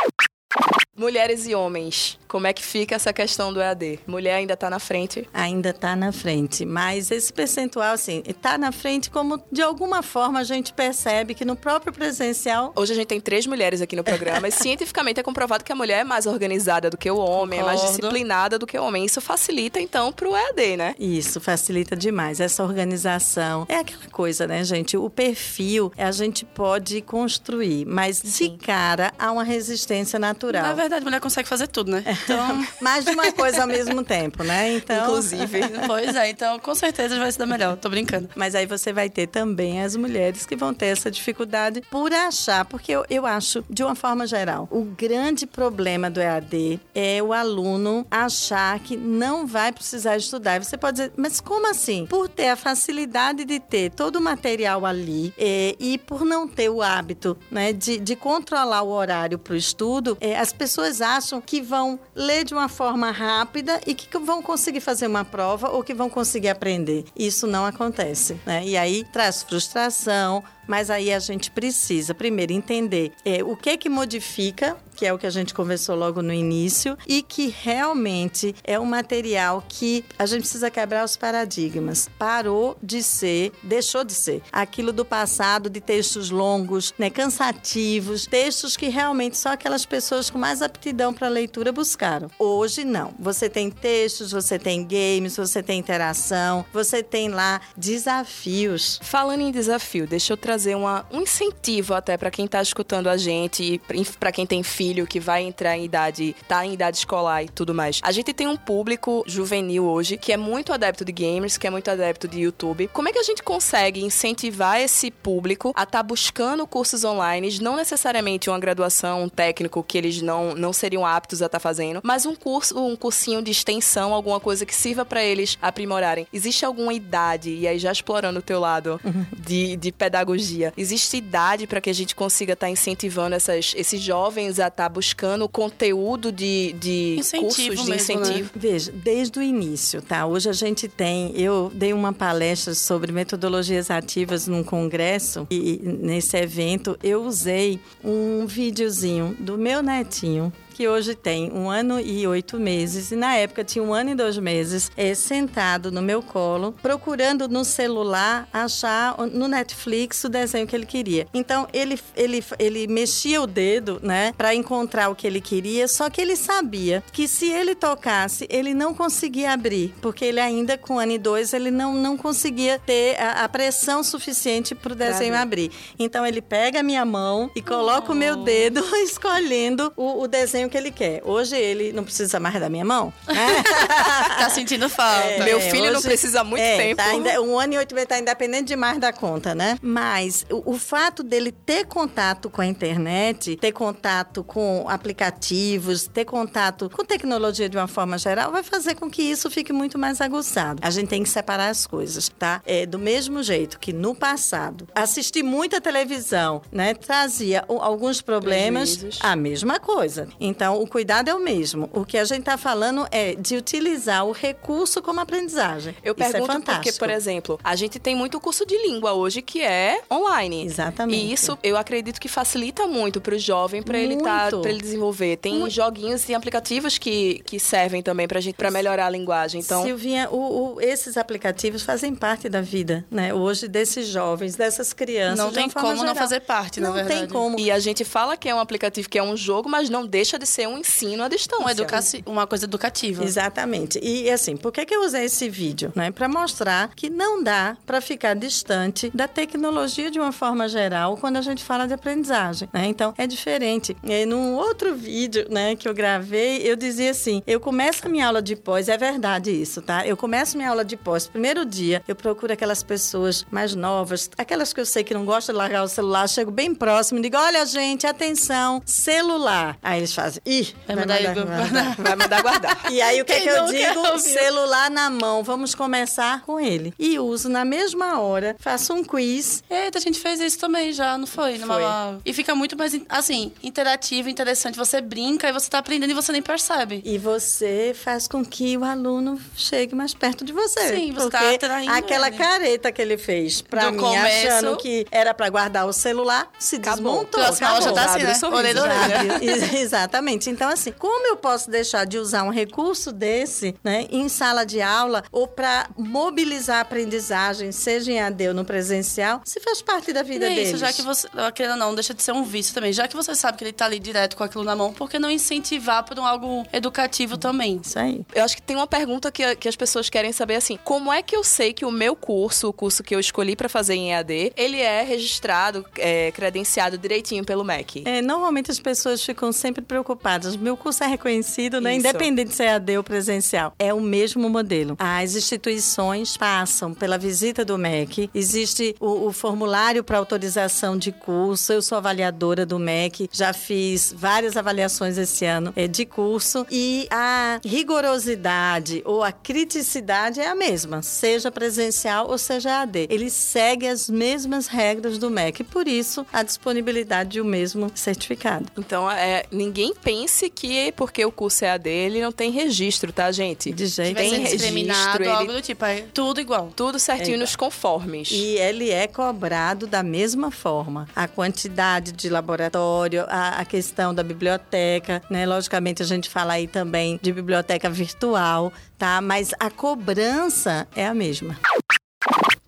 Mulheres 0.96 1.48
e 1.48 1.56
homens, 1.56 2.20
como 2.34 2.48
é 2.48 2.52
que 2.52 2.66
fica 2.66 2.96
essa 2.96 3.14
questão 3.14 3.54
do 3.54 3.62
EAD? 3.62 4.00
Mulher 4.08 4.34
ainda 4.34 4.58
tá 4.58 4.68
na 4.68 4.80
frente? 4.80 5.30
Ainda 5.32 5.70
está 5.70 5.96
na 5.96 6.12
frente, 6.12 6.66
mas 6.66 7.12
esse 7.12 7.32
percentual, 7.32 7.94
assim, 7.94 8.24
está 8.26 8.58
na 8.58 8.72
frente 8.72 9.12
como 9.12 9.40
de 9.52 9.62
alguma 9.62 10.02
forma 10.02 10.40
a 10.40 10.44
gente 10.44 10.74
percebe 10.74 11.36
que 11.36 11.46
no 11.46 11.56
próprio 11.56 11.94
presencial 11.94 12.74
Hoje 12.76 12.92
a 12.92 12.96
gente 12.96 13.06
tem 13.06 13.22
três 13.22 13.46
mulheres 13.46 13.82
aqui 13.82 13.96
no 13.96 14.04
programa 14.04 14.48
e 14.48 14.52
cientificamente 14.52 15.20
é 15.20 15.24
comprovado 15.24 15.64
que 15.64 15.72
a 15.72 15.76
mulher 15.76 16.00
é 16.00 16.04
mais 16.04 16.26
organizada 16.26 16.90
do 16.90 16.98
que 16.98 17.10
o 17.12 17.18
homem, 17.18 17.60
é 17.60 17.64
mais 17.64 17.82
Concordo. 17.82 18.02
disciplinada 18.02 18.58
do 18.58 18.66
que 18.66 18.80
o 18.80 18.84
homem. 18.84 19.06
Isso 19.06 19.22
facilita, 19.22 19.80
então, 19.80 20.12
pro 20.12 20.36
EAD, 20.36 20.76
né? 20.76 20.96
Isso 20.98 21.40
facilita 21.40 21.96
demais. 21.96 22.40
Essa 22.40 22.64
organização 22.64 23.68
é 23.70 23.76
aquela 23.76 24.08
coisa, 24.12 24.48
né, 24.48 24.64
gente? 24.64 24.98
O 24.98 25.08
perfil 25.08 25.94
a 25.96 26.12
gente 26.12 26.46
pode 26.46 27.00
construir, 27.04 27.86
mas 27.86 28.24
de 28.24 28.58
cara 28.58 29.14
há 29.20 29.32
uma 29.32 29.44
resistência 29.44 30.18
natural. 30.18 30.64
Na 30.64 30.74
verdade, 30.74 31.06
mulher 31.06 31.22
consegue 31.22 31.48
fazer 31.48 31.68
tudo, 31.68 31.92
né? 31.92 32.04
Então. 32.24 32.66
Mais 32.82 33.06
de 33.06 33.12
uma 33.12 33.32
coisa 33.32 33.62
ao 33.62 33.68
mesmo 33.68 34.04
tempo, 34.04 34.44
né? 34.44 34.74
Então, 34.74 35.04
Inclusive. 35.06 35.62
pois 35.88 36.16
é, 36.16 36.30
então 36.30 36.60
com 36.60 36.76
certeza 36.76 37.18
vai 37.18 37.32
se 37.32 37.38
dar 37.38 37.46
melhor. 37.46 37.78
Tô 37.78 37.90
brincando. 37.90 38.30
Mas 38.36 38.56
aí 38.56 38.66
você 38.66 38.92
vai 38.94 39.10
ter 39.10 39.28
também 39.28 39.82
as 39.82 39.96
mulheres 39.96 40.46
que 40.46 40.56
vão 40.56 40.74
ter 40.74 40.88
essa 40.88 41.10
dificuldade 41.10 41.82
por 41.90 42.12
achar, 42.14 42.66
porque 42.66 42.92
eu, 42.92 43.06
eu 43.10 43.26
acho, 43.26 43.64
de 43.70 43.84
uma 43.84 43.96
forma 43.96 44.26
geral, 44.26 44.68
o 44.72 44.84
grande 44.84 45.46
problema 45.46 46.10
do 46.10 46.20
EAD 46.20 46.80
é 46.94 47.22
o 47.22 47.34
aluno 47.34 48.06
achar 48.10 48.80
que 48.80 48.96
não 48.98 49.46
vai 49.46 49.72
precisar 49.72 50.18
estudar. 50.18 50.58
E 50.58 50.64
Você 50.64 50.78
pode 50.78 50.98
dizer, 50.98 51.14
mas 51.18 51.40
como 51.40 51.70
assim? 51.70 52.06
Por 52.08 52.30
ter 52.30 52.50
a 52.50 52.56
facilidade 52.56 53.46
de 53.46 53.60
ter 53.60 53.92
todo 53.92 54.18
o 54.18 54.22
material 54.22 54.86
ali 54.86 55.34
é, 55.38 55.76
e 55.80 55.98
por 55.98 56.26
não 56.26 56.48
ter 56.48 56.70
o 56.70 56.82
hábito 56.82 57.38
né, 57.50 57.74
de, 57.74 58.00
de 58.00 58.16
controlar 58.16 58.82
o 58.84 58.90
horário 58.90 59.38
para 59.38 59.54
o 59.54 59.58
estudo, 59.58 60.18
é, 60.20 60.38
as 60.38 60.54
pessoas 60.54 61.02
acham 61.02 61.42
que 61.42 61.62
vão 61.62 62.00
ler 62.16 62.44
de 62.44 62.54
uma 62.54 62.70
forma 62.70 63.12
rápida 63.12 63.80
e 63.86 63.94
que 63.94 64.18
vão 64.18 64.42
conseguir 64.42 64.82
fazer 64.82 65.08
uma 65.08 65.26
prova 65.26 65.70
ou 65.70 65.84
que 65.84 65.94
vão 65.94 66.10
conseguir 66.10 66.50
aprender. 66.50 67.06
Isso 67.16 67.48
não 67.48 67.66
acontece, 67.66 68.40
né? 68.46 68.64
E 68.66 68.78
aí 68.78 69.04
traz 69.12 69.44
frustração, 69.44 70.44
mas 70.68 70.90
aí 70.90 71.12
a 71.12 71.20
gente 71.20 71.52
precisa 71.52 72.14
primeiro 72.14 72.54
entender 72.54 73.12
é, 73.24 73.44
o 73.44 73.56
que 73.56 73.78
que 73.78 73.90
modifica, 73.90 74.78
que 74.96 75.06
é 75.06 75.14
o 75.14 75.18
que 75.18 75.28
a 75.28 75.30
gente 75.30 75.54
conversou 75.54 75.96
logo 75.96 76.22
no 76.22 76.34
início, 76.34 76.98
e 77.08 77.22
que 77.22 77.54
realmente 77.62 78.56
é 78.64 78.80
um 78.80 78.86
material 78.86 79.64
que 79.68 80.06
a 80.18 80.26
gente 80.26 80.42
precisa 80.42 80.70
quebrar 80.70 81.04
os 81.04 81.18
paradigmas. 81.18 82.10
Parou 82.18 82.78
de 82.82 83.04
ser, 83.04 83.52
deixou 83.62 84.04
de 84.04 84.14
ser 84.14 84.42
aquilo 84.52 84.94
do 84.94 85.04
passado 85.04 85.70
de 85.70 85.82
textos 85.82 86.30
longos, 86.30 86.94
né, 86.98 87.10
cansativos, 87.10 88.26
textos 88.26 88.78
que 88.78 88.88
realmente 88.88 89.38
só 89.38 89.50
aquelas 89.50 89.86
pessoas 89.86 90.30
com 90.30 90.38
mais 90.38 90.62
aptidão 90.62 91.14
para 91.14 91.28
leitura 91.28 91.72
buscaram. 91.72 92.30
Hoje 92.40 92.86
não. 92.86 93.14
Você 93.20 93.50
tem 93.50 93.70
textos, 93.70 94.32
você 94.32 94.58
tem 94.58 94.86
games, 94.86 95.36
você 95.36 95.62
tem 95.62 95.80
interação, 95.80 96.66
você 96.72 97.04
tem 97.04 97.30
lá 97.30 97.62
desafios. 97.76 99.00
Falando 99.02 99.42
em 99.42 99.52
desafio, 99.52 100.08
deixa 100.08 100.34
eu 100.34 100.38
trazer 100.38 100.53
uma, 100.76 101.06
um 101.12 101.22
incentivo 101.22 101.94
até 101.94 102.18
para 102.18 102.32
quem 102.32 102.48
tá 102.48 102.62
escutando 102.62 103.08
a 103.08 103.18
gente, 103.18 103.82
para 104.20 104.32
quem 104.32 104.46
tem 104.46 104.64
filho 104.64 105.08
que 105.08 105.20
vai 105.20 105.44
entrar 105.44 105.78
em 105.78 105.86
idade, 105.86 106.36
tá 106.48 106.66
em 106.66 106.74
idade 106.74 106.98
escolar 106.98 107.44
e 107.44 107.50
tudo 107.50 107.74
mais. 107.74 108.00
A 108.04 108.12
gente 108.12 108.34
tem 108.34 108.48
um 108.48 108.58
público 108.58 109.24
juvenil 109.26 109.86
hoje 109.86 110.18
que 110.18 110.32
é 110.32 110.38
muito 110.38 110.74
adepto 110.74 111.04
de 111.04 111.12
gamers, 111.12 111.58
que 111.58 111.68
é 111.68 111.70
muito 111.70 111.90
adepto 111.90 112.28
de 112.28 112.42
YouTube. 112.42 112.90
Como 112.94 113.10
é 113.10 113.12
que 113.12 113.20
a 113.20 113.24
gente 113.24 113.44
consegue 113.44 114.04
incentivar 114.04 114.80
esse 114.80 115.12
público 115.12 115.74
a 115.76 115.84
estar 115.84 116.04
buscando 116.04 116.66
cursos 116.68 117.04
online, 117.04 117.60
não 117.62 117.76
necessariamente 117.76 118.50
uma 118.50 118.60
graduação, 118.60 119.24
um 119.24 119.30
técnico 119.30 119.84
que 119.84 119.98
eles 119.98 120.22
não, 120.22 120.56
não 120.56 120.74
seriam 120.74 121.06
aptos 121.06 121.42
a 121.42 121.48
estar 121.48 121.60
fazendo, 121.60 122.02
mas 122.04 122.26
um 122.26 122.36
curso, 122.36 122.78
um 122.78 122.96
cursinho 122.96 123.42
de 123.42 123.52
extensão, 123.52 124.14
alguma 124.14 124.40
coisa 124.40 124.66
que 124.66 124.76
sirva 124.76 125.06
para 125.06 125.24
eles 125.24 125.58
aprimorarem. 125.62 126.28
Existe 126.32 126.66
alguma 126.66 126.94
idade, 126.94 127.52
e 127.52 127.68
aí 127.68 127.80
já 127.80 127.92
explorando 127.92 128.40
o 128.40 128.42
teu 128.42 128.60
lado 128.60 129.00
de, 129.38 129.76
de 129.76 129.92
pedagogia, 129.92 130.43
existe 130.78 131.18
idade 131.18 131.68
para 131.68 131.82
que 131.82 131.90
a 131.90 131.94
gente 131.94 132.16
consiga 132.16 132.54
estar 132.54 132.70
incentivando 132.70 133.36
essas, 133.36 133.74
esses 133.76 134.02
jovens 134.02 134.60
a 134.60 134.68
estar 134.68 134.90
buscando 134.90 135.48
conteúdo 135.48 136.32
de, 136.32 136.74
de 136.74 137.16
Incentivo 137.20 137.44
cursos 137.44 137.86
de 137.86 137.90
mesmo, 137.90 137.90
né? 137.90 137.96
incentivo? 137.96 138.50
Veja, 138.56 138.92
desde 138.92 139.40
o 139.40 139.42
início, 139.42 140.02
tá? 140.02 140.26
Hoje 140.26 140.50
a 140.50 140.54
gente 140.54 140.88
tem. 140.88 141.34
Eu 141.40 141.72
dei 141.74 141.94
uma 141.94 142.14
palestra 142.14 142.74
sobre 142.74 143.12
metodologias 143.12 143.90
ativas 143.90 144.48
num 144.48 144.64
congresso 144.64 145.48
e 145.50 145.80
nesse 145.84 146.38
evento 146.38 146.98
eu 147.04 147.24
usei 147.24 147.80
um 148.04 148.46
videozinho 148.46 149.36
do 149.40 149.58
meu 149.58 149.82
netinho. 149.82 150.52
Que 150.74 150.88
hoje 150.88 151.14
tem 151.14 151.52
um 151.52 151.70
ano 151.70 152.00
e 152.00 152.26
oito 152.26 152.60
meses, 152.60 153.12
e 153.12 153.16
na 153.16 153.36
época 153.36 153.64
tinha 153.64 153.84
um 153.84 153.94
ano 153.94 154.10
e 154.10 154.16
dois 154.16 154.38
meses, 154.38 154.92
é, 154.98 155.14
sentado 155.14 155.92
no 155.92 156.02
meu 156.02 156.22
colo, 156.22 156.74
procurando 156.82 157.48
no 157.48 157.64
celular 157.64 158.48
achar 158.52 159.16
no 159.32 159.48
Netflix 159.48 160.24
o 160.24 160.30
desenho 160.30 160.66
que 160.66 160.76
ele 160.76 160.86
queria. 160.86 161.28
Então 161.34 161.68
ele, 161.72 162.00
ele, 162.16 162.44
ele 162.58 162.88
mexia 162.88 163.42
o 163.42 163.48
dedo, 163.48 164.00
né, 164.02 164.34
para 164.36 164.56
encontrar 164.56 165.10
o 165.10 165.16
que 165.16 165.28
ele 165.28 165.40
queria, 165.40 165.88
só 165.88 166.10
que 166.10 166.20
ele 166.20 166.36
sabia 166.36 167.04
que 167.12 167.28
se 167.28 167.52
ele 167.52 167.76
tocasse, 167.76 168.48
ele 168.50 168.74
não 168.74 168.94
conseguia 168.94 169.54
abrir, 169.54 169.94
porque 170.02 170.26
ele 170.26 170.40
ainda 170.40 170.78
com 170.78 170.98
ano 170.98 171.12
e 171.12 171.18
dois, 171.18 171.54
ele 171.54 171.70
não, 171.70 171.94
não 171.94 172.18
conseguia 172.18 172.80
ter 172.80 173.16
a, 173.22 173.44
a 173.44 173.50
pressão 173.50 174.04
suficiente 174.04 174.74
para 174.74 174.94
o 174.94 174.96
desenho 174.96 175.36
abrir. 175.36 175.72
Então 176.00 176.26
ele 176.26 176.42
pega 176.42 176.80
a 176.80 176.84
minha 176.84 177.06
mão 177.06 177.52
e 177.56 177.62
coloca 177.62 178.12
o 178.12 178.16
meu 178.16 178.38
dedo 178.38 178.84
escolhendo 179.04 179.94
o, 179.96 180.24
o 180.24 180.28
desenho 180.28 180.63
que 180.70 180.78
ele 180.78 180.92
quer. 180.92 181.22
Hoje 181.24 181.56
ele 181.56 181.92
não 181.94 182.04
precisa 182.04 182.40
mais 182.40 182.60
da 182.60 182.70
minha 182.70 182.86
mão, 182.86 183.14
né? 183.28 183.64
Tá 184.38 184.50
sentindo 184.50 184.90
falta. 184.90 185.44
Meu 185.44 185.58
É, 185.58 185.62
filho 185.72 185.86
não 185.92 186.00
hoje- 186.00 186.08
precisa 186.08 186.42
há 186.42 186.44
muito 186.44 186.62
é, 186.62 186.78
tempo. 186.78 186.98
Tá 186.98 187.06
ainda, 187.10 187.42
um 187.42 187.58
ano 187.60 187.74
e 187.74 187.78
oito 187.78 187.94
meses 187.96 188.10
tá 188.10 188.20
independente 188.20 188.66
demais 188.66 188.98
da 189.00 189.14
conta, 189.14 189.56
né? 189.56 189.78
Mas 189.82 190.46
o, 190.52 190.74
o 190.74 190.78
fato 190.78 191.24
dele 191.24 191.52
ter 191.52 191.86
contato 191.86 192.50
com 192.50 192.62
a 192.62 192.66
internet, 192.66 193.56
ter 193.56 193.72
contato 193.72 194.44
com 194.44 194.86
aplicativos, 194.90 196.08
ter 196.08 196.26
contato 196.26 196.90
com 196.90 197.04
tecnologia 197.06 197.70
de 197.70 197.78
uma 197.78 197.88
forma 197.88 198.18
geral, 198.18 198.52
vai 198.52 198.64
fazer 198.64 198.96
com 198.96 199.10
que 199.10 199.22
isso 199.22 199.50
fique 199.50 199.72
muito 199.72 199.98
mais 199.98 200.20
aguçado. 200.22 200.80
A 200.82 200.90
gente 200.90 201.08
tem 201.10 201.24
que 201.24 201.30
separar 201.30 201.70
as 201.70 201.88
coisas, 201.88 202.30
tá? 202.30 202.62
É, 202.66 202.86
do 202.86 203.00
mesmo 203.00 203.42
jeito 203.42 203.80
que 203.80 203.94
no 203.94 204.14
passado, 204.14 204.88
assistir 204.94 205.44
muita 205.44 205.80
televisão, 205.80 206.62
né, 206.72 206.94
trazia 206.94 207.64
o- 207.68 207.80
alguns 207.80 208.22
problemas, 208.22 208.92
Prejuízos. 208.98 209.20
a 209.24 209.36
mesma 209.36 209.80
coisa. 209.80 210.28
Então, 210.40 210.53
o 210.82 210.88
cuidado 210.88 211.30
é 211.30 211.34
o 211.34 211.40
mesmo. 211.40 211.90
O 211.94 212.06
que 212.06 212.18
a 212.18 212.24
gente 212.26 212.40
está 212.42 212.58
falando 212.58 213.08
é 213.12 213.36
de 213.36 213.56
utilizar 213.56 214.26
o 214.26 214.32
recurso 214.32 215.02
como 215.02 215.20
aprendizagem. 215.20 215.96
Eu 216.04 216.14
Isso 216.18 216.24
é 216.24 216.32
pergunto 216.32 216.62
porque, 216.62 216.92
por 216.94 217.10
exemplo, 217.10 217.60
a 217.64 217.76
gente 217.76 218.00
tem 218.00 218.16
muito 218.16 218.40
curso 218.40 218.66
de 218.66 218.78
língua 218.78 219.14
hoje 219.14 219.42
que 219.42 219.62
é 219.62 220.02
online. 220.12 220.66
Exatamente. 220.66 221.20
E 221.26 221.34
isso 221.34 221.58
eu 221.64 221.78
acredito 221.78 222.20
que 222.20 222.28
facilita 222.28 222.88
muito 222.88 223.20
para 223.22 223.36
o 223.36 223.40
jovem 223.40 223.82
para 223.82 223.98
ele 223.98 224.18
tá, 224.18 224.44
Muito. 224.44 224.62
para 224.62 224.70
ele 224.72 224.82
desenvolver. 224.82 225.38
Tem 225.38 225.70
joguinhos 225.70 226.28
e 226.30 226.34
aplicativos 226.34 226.98
que, 226.98 227.42
que 227.46 227.60
servem 227.60 228.02
também 228.02 228.28
pra 228.28 228.40
gente 228.40 228.56
para 228.56 228.70
melhorar 228.72 229.08
a 229.08 229.10
linguagem. 229.10 229.62
Então, 229.62 229.84
Silvinha, 229.84 230.30
o- 230.32 230.76
o- 230.76 230.82
esses 230.82 231.18
aplicativos 231.18 231.82
fazem 231.84 232.14
parte 232.16 232.48
da 232.50 232.62
vida, 232.62 233.06
né? 233.10 233.34
Hoje 233.34 233.68
desses 233.68 234.08
jovens, 234.08 234.56
dessas 234.56 234.94
crianças. 234.94 235.38
Não 235.40 235.52
tem 235.52 235.70
como 235.70 235.88
não 235.90 235.98
geral. 235.98 236.16
fazer 236.16 236.40
parte, 236.42 236.80
na 236.80 236.90
Não 236.90 236.96
tem 236.96 237.06
verdade. 237.06 237.32
como. 237.32 237.60
e 237.60 237.72
a 237.72 237.80
gente 237.80 238.04
fala 238.04 238.36
que 238.38 238.48
é 238.50 238.56
um 238.56 238.60
aplicativo 238.60 239.10
que 239.10 239.18
é 239.18 239.24
um 239.24 239.36
jogo, 239.36 239.70
mas 239.70 239.90
não 239.90 240.06
deixa 240.06 240.38
de 240.38 240.43
pode 240.44 240.50
ser 240.50 240.68
um 240.68 240.78
ensino 240.78 241.24
à 241.24 241.28
distância. 241.30 241.64
Uma, 241.64 241.72
educaci- 241.72 242.24
uma 242.26 242.46
coisa 242.48 242.66
educativa. 242.66 243.24
Exatamente. 243.24 244.00
E 244.04 244.30
assim, 244.30 244.58
por 244.58 244.72
que, 244.72 244.86
que 244.86 244.94
eu 244.94 245.06
usei 245.06 245.26
esse 245.26 245.50
vídeo? 245.50 245.92
Né? 245.96 246.12
Para 246.12 246.28
mostrar 246.28 246.90
que 246.96 247.10
não 247.10 247.42
dá 247.42 247.78
para 247.86 248.02
ficar 248.02 248.36
distante 248.36 249.10
da 249.14 249.28
tecnologia 249.28 250.12
de 250.12 250.20
uma 250.20 250.32
forma 250.32 250.68
geral 250.68 251.16
quando 251.18 251.38
a 251.38 251.42
gente 251.42 251.64
fala 251.64 251.88
de 251.88 251.94
aprendizagem. 251.94 252.68
Né? 252.74 252.88
Então, 252.88 253.14
é 253.18 253.26
diferente. 253.26 253.96
E 254.04 254.26
num 254.26 254.56
outro 254.56 254.96
vídeo 254.96 255.48
né, 255.50 255.76
que 255.76 255.88
eu 255.88 255.94
gravei, 255.94 256.58
eu 256.70 256.76
dizia 256.76 257.12
assim: 257.12 257.42
eu 257.48 257.60
começo 257.60 258.06
a 258.06 258.10
minha 258.10 258.28
aula 258.28 258.42
de 258.42 258.56
pós, 258.56 258.90
é 258.90 258.98
verdade 258.98 259.50
isso, 259.52 259.82
tá? 259.82 260.06
Eu 260.06 260.18
começo 260.18 260.58
minha 260.58 260.70
aula 260.70 260.84
de 260.84 260.98
pós, 260.98 261.28
primeiro 261.28 261.66
dia, 261.66 262.04
eu 262.08 262.16
procuro 262.16 262.52
aquelas 262.54 262.84
pessoas 262.84 263.46
mais 263.50 263.74
novas, 263.76 264.30
aquelas 264.38 264.74
que 264.74 264.80
eu 264.80 264.86
sei 264.86 265.04
que 265.04 265.14
não 265.14 265.26
gostam 265.26 265.54
de 265.54 265.58
largar 265.58 265.84
o 265.84 265.88
celular, 265.88 266.28
chego 266.28 266.52
bem 266.52 266.74
próximo 266.76 267.20
e 267.20 267.22
digo: 267.24 267.38
olha, 267.38 267.66
gente, 267.66 268.06
atenção, 268.06 268.82
celular. 268.86 269.78
Aí 269.82 270.00
eles 270.00 270.14
fazem, 270.14 270.33
ih, 270.46 270.74
Vai 270.88 270.96
mandar 270.96 271.22
mandar 271.22 271.38
eu- 271.38 271.46
guardar. 271.46 271.96
Vai 271.98 272.16
mandar 272.16 272.42
guardar. 272.42 272.78
E 272.92 273.02
aí 273.02 273.22
o 273.22 273.26
que, 273.26 273.32
é 273.32 273.36
Quem 273.40 273.44
que 273.48 273.50
eu 273.50 273.66
digo? 273.66 274.20
Celular 274.20 274.90
na 274.92 275.10
mão. 275.10 275.44
Vamos 275.44 275.74
começar 275.76 276.42
com 276.42 276.60
ele. 276.60 276.94
E 277.00 277.18
uso 277.20 277.50
na 277.50 277.66
mesma 277.66 278.20
hora, 278.20 278.56
faço 278.60 278.94
um 278.94 279.04
quiz. 279.04 279.64
Eita, 279.70 279.98
a 279.98 280.02
gente 280.02 280.20
fez 280.20 280.40
isso 280.40 280.60
também 280.60 280.92
já, 280.94 281.18
não 281.18 281.26
foi? 281.28 281.58
Numa 281.58 281.74
Foi. 281.76 281.84
E 282.26 282.34
fica 282.34 282.54
muito 282.56 282.78
mais, 282.78 282.94
assim, 283.10 283.52
interativo, 283.64 284.30
interessante. 284.30 284.78
Você 284.78 285.02
brinca 285.02 285.48
e 285.50 285.52
você 285.52 285.70
tá 285.70 285.80
aprendendo 285.80 286.12
e 286.12 286.14
você 286.14 286.32
nem 286.32 286.42
percebe. 286.42 287.02
E 287.06 287.18
você 287.18 287.96
faz 287.96 288.28
com 288.28 288.44
que 288.46 288.78
o 288.78 288.84
aluno 288.84 289.40
chegue 289.56 289.96
mais 289.96 290.14
perto 290.14 290.44
de 290.46 290.54
você. 290.54 290.96
Sim, 290.96 291.12
você 291.14 291.30
tá 291.30 291.50
atraindo 291.54 291.92
aquela 291.92 292.28
ele. 292.28 292.38
careta 292.38 292.92
que 292.92 293.02
ele 293.02 293.18
fez 293.18 293.62
pra 293.62 293.86
Do 293.86 293.94
mim, 293.94 293.98
começo. 293.98 294.48
achando 294.48 294.78
que 294.78 295.06
era 295.12 295.34
pra 295.34 295.50
guardar 295.50 295.88
o 295.88 295.94
celular, 295.94 296.48
se 296.60 296.76
Acabou. 296.78 296.96
desmontou. 297.04 297.42
Próxima 297.44 297.70
aula 297.70 297.82
já 297.82 297.90
acabou. 297.90 298.06
tá 298.06 298.16
assim, 298.16 298.24
né? 298.26 298.32
o 298.32 298.36
sorriso. 298.36 298.56
Orelha, 298.58 298.82
orelha. 298.84 299.40
Exatamente. 300.24 300.50
Então, 300.50 300.70
assim, 300.70 300.92
como 300.92 301.28
eu 301.28 301.38
posso 301.38 301.70
deixar 301.70 302.06
de 302.06 302.18
usar 302.18 302.44
um 302.44 302.50
recurso 302.50 303.12
desse, 303.12 303.76
né, 303.84 304.08
em 304.10 304.30
sala 304.30 304.66
de 304.66 304.82
aula 304.82 305.24
ou 305.32 305.48
para 305.48 305.90
mobilizar 305.98 306.78
a 306.78 306.82
aprendizagem, 306.82 307.72
seja 307.72 308.12
em 308.12 308.20
AD 308.20 308.50
ou 308.50 308.54
no 308.54 308.66
presencial, 308.66 309.42
se 309.44 309.60
faz 309.60 309.82
parte 309.82 310.14
da 310.14 310.24
vida 310.24 310.46
é 310.46 310.50
deles? 310.50 310.70
isso, 310.70 310.78
já 310.78 310.94
que 310.94 311.02
você, 311.02 311.28
querendo 311.54 311.74
ou 311.74 311.78
não, 311.78 311.94
deixa 311.94 312.14
de 312.14 312.24
ser 312.24 312.32
um 312.32 312.44
vício 312.44 312.74
também. 312.74 312.94
Já 312.94 313.08
que 313.08 313.16
você 313.16 313.36
sabe 313.36 313.58
que 313.58 313.64
ele 313.64 313.74
tá 313.74 313.86
ali 313.86 314.00
direto 314.00 314.38
com 314.38 314.44
aquilo 314.44 314.64
na 314.64 314.76
mão, 314.76 314.94
por 314.94 315.10
que 315.10 315.20
não 315.20 315.30
incentivar 315.30 316.04
por 316.04 316.18
um 316.18 316.26
algo 316.26 316.66
educativo 316.72 317.38
também? 317.38 317.82
Isso 317.84 318.00
aí. 318.00 318.26
Eu 318.34 318.44
acho 318.44 318.56
que 318.56 318.62
tem 318.62 318.76
uma 318.76 318.88
pergunta 318.88 319.32
que, 319.32 319.56
que 319.56 319.68
as 319.68 319.76
pessoas 319.76 320.10
querem 320.10 320.32
saber 320.32 320.56
assim: 320.56 320.78
como 320.84 321.12
é 321.12 321.22
que 321.22 321.36
eu 321.36 321.44
sei 321.44 321.74
que 321.74 321.86
o 321.86 321.92
meu 321.92 322.16
curso, 322.16 322.70
o 322.70 322.74
curso 322.74 323.04
que 323.04 323.14
eu 323.14 323.20
escolhi 323.20 323.56
pra 323.56 323.68
fazer 323.68 323.96
em 323.96 324.12
EAD, 324.14 324.54
ele 324.56 324.80
é 324.80 325.04
registrado, 325.04 325.86
é, 325.98 326.32
credenciado 326.32 326.98
direitinho 326.98 327.44
pelo 327.44 327.64
MEC? 327.64 328.04
É, 328.06 328.22
normalmente 328.22 328.72
as 328.72 328.80
pessoas 328.80 329.24
ficam 329.24 329.52
sempre 329.52 329.84
preocupadas. 329.84 330.13
Meu 330.60 330.78
curso 330.78 331.04
é 331.04 331.08
reconhecido, 331.08 331.80
né? 331.80 331.96
Isso. 331.96 332.08
Independente 332.08 332.56
se 332.56 332.64
é 332.64 332.74
AD 332.74 332.98
ou 332.98 333.04
presencial. 333.04 333.74
É 333.78 333.94
o 333.94 334.02
mesmo 334.02 334.50
modelo. 334.50 334.96
As 335.00 335.36
instituições 335.36 336.38
passam 336.38 336.94
pela 336.94 337.18
visita 337.18 337.64
do 337.64 337.78
MEC. 337.78 338.30
Existe 338.34 338.96
o, 339.00 339.28
o 339.28 339.32
formulário 339.32 340.04
para 340.04 340.18
autorização 340.18 340.98
de 340.98 341.12
curso. 341.12 341.74
Eu 341.74 341.82
sou 341.82 341.98
avaliadora 341.98 342.66
do 342.66 342.80
MEC. 342.80 343.30
Já 343.32 343.54
fiz 343.54 344.14
várias 344.16 344.58
avaliações 344.58 345.18
esse 345.18 345.46
ano 345.46 345.74
é, 345.76 345.88
de 345.88 346.06
curso. 346.06 346.66
E 346.72 347.08
a 347.10 347.60
rigorosidade 347.64 349.02
ou 349.06 349.24
a 349.24 349.32
criticidade 349.32 350.40
é 350.40 350.48
a 350.48 350.56
mesma, 350.56 351.02
seja 351.02 351.52
presencial 351.52 352.30
ou 352.30 352.38
seja 352.38 352.82
AD. 352.82 353.08
Ele 353.10 353.30
segue 353.30 353.88
as 353.88 354.10
mesmas 354.10 354.68
regras 354.68 355.18
do 355.18 355.30
MEC. 355.30 355.64
Por 355.64 355.88
isso, 355.88 356.26
a 356.32 356.44
disponibilidade 356.44 357.32
de 357.32 357.42
o 357.42 357.46
mesmo 357.46 357.92
certificado. 357.96 358.66
Então, 358.78 359.10
é, 359.10 359.46
ninguém 359.52 359.94
pense 360.04 360.50
que 360.50 360.92
porque 360.94 361.24
o 361.26 361.32
curso 361.32 361.64
é 361.66 361.72
AD, 361.72 361.90
ele 361.90 362.22
não 362.22 362.32
tem 362.32 362.52
registro, 362.52 363.12
tá, 363.12 363.32
gente? 363.32 363.72
De 363.72 363.86
jeito 363.88 364.18
Tem 364.18 364.42
registro, 364.42 365.24
ele- 365.24 365.28
algo 365.32 365.54
do 365.54 365.62
tipo, 365.62 365.86
é 365.86 366.02
tudo 366.14 366.42
igual. 366.42 366.72
Tudo 366.76 367.00
certinho 367.00 367.36
É. 367.36 367.40
nos 367.40 367.56
conformes. 367.56 368.30
E 368.32 368.58
ele 368.58 368.90
é 368.92 369.08
cobrado 369.08 369.88
da 369.88 370.04
mesma 370.04 370.52
forma. 370.52 371.08
A 371.16 371.28
quantidade 371.28 372.12
de 372.12 372.30
laboratório, 372.30 373.26
a, 373.30 373.60
a 373.60 373.66
questão 373.66 374.14
da 374.14 374.24
biblioteca, 374.24 375.22
né? 375.30 375.46
Logicamente, 375.46 376.04
a 376.04 376.06
gente 376.06 376.30
fala 376.30 376.54
aí 376.54 376.68
também 376.68 377.20
de 377.22 377.32
biblioteca 377.32 377.90
virtual, 377.90 378.72
tá? 378.98 379.22
Mas 379.22 379.52
a 379.60 379.70
cobrança 379.70 380.88
é 380.96 381.06
a 381.08 381.14
mesma. 381.14 381.58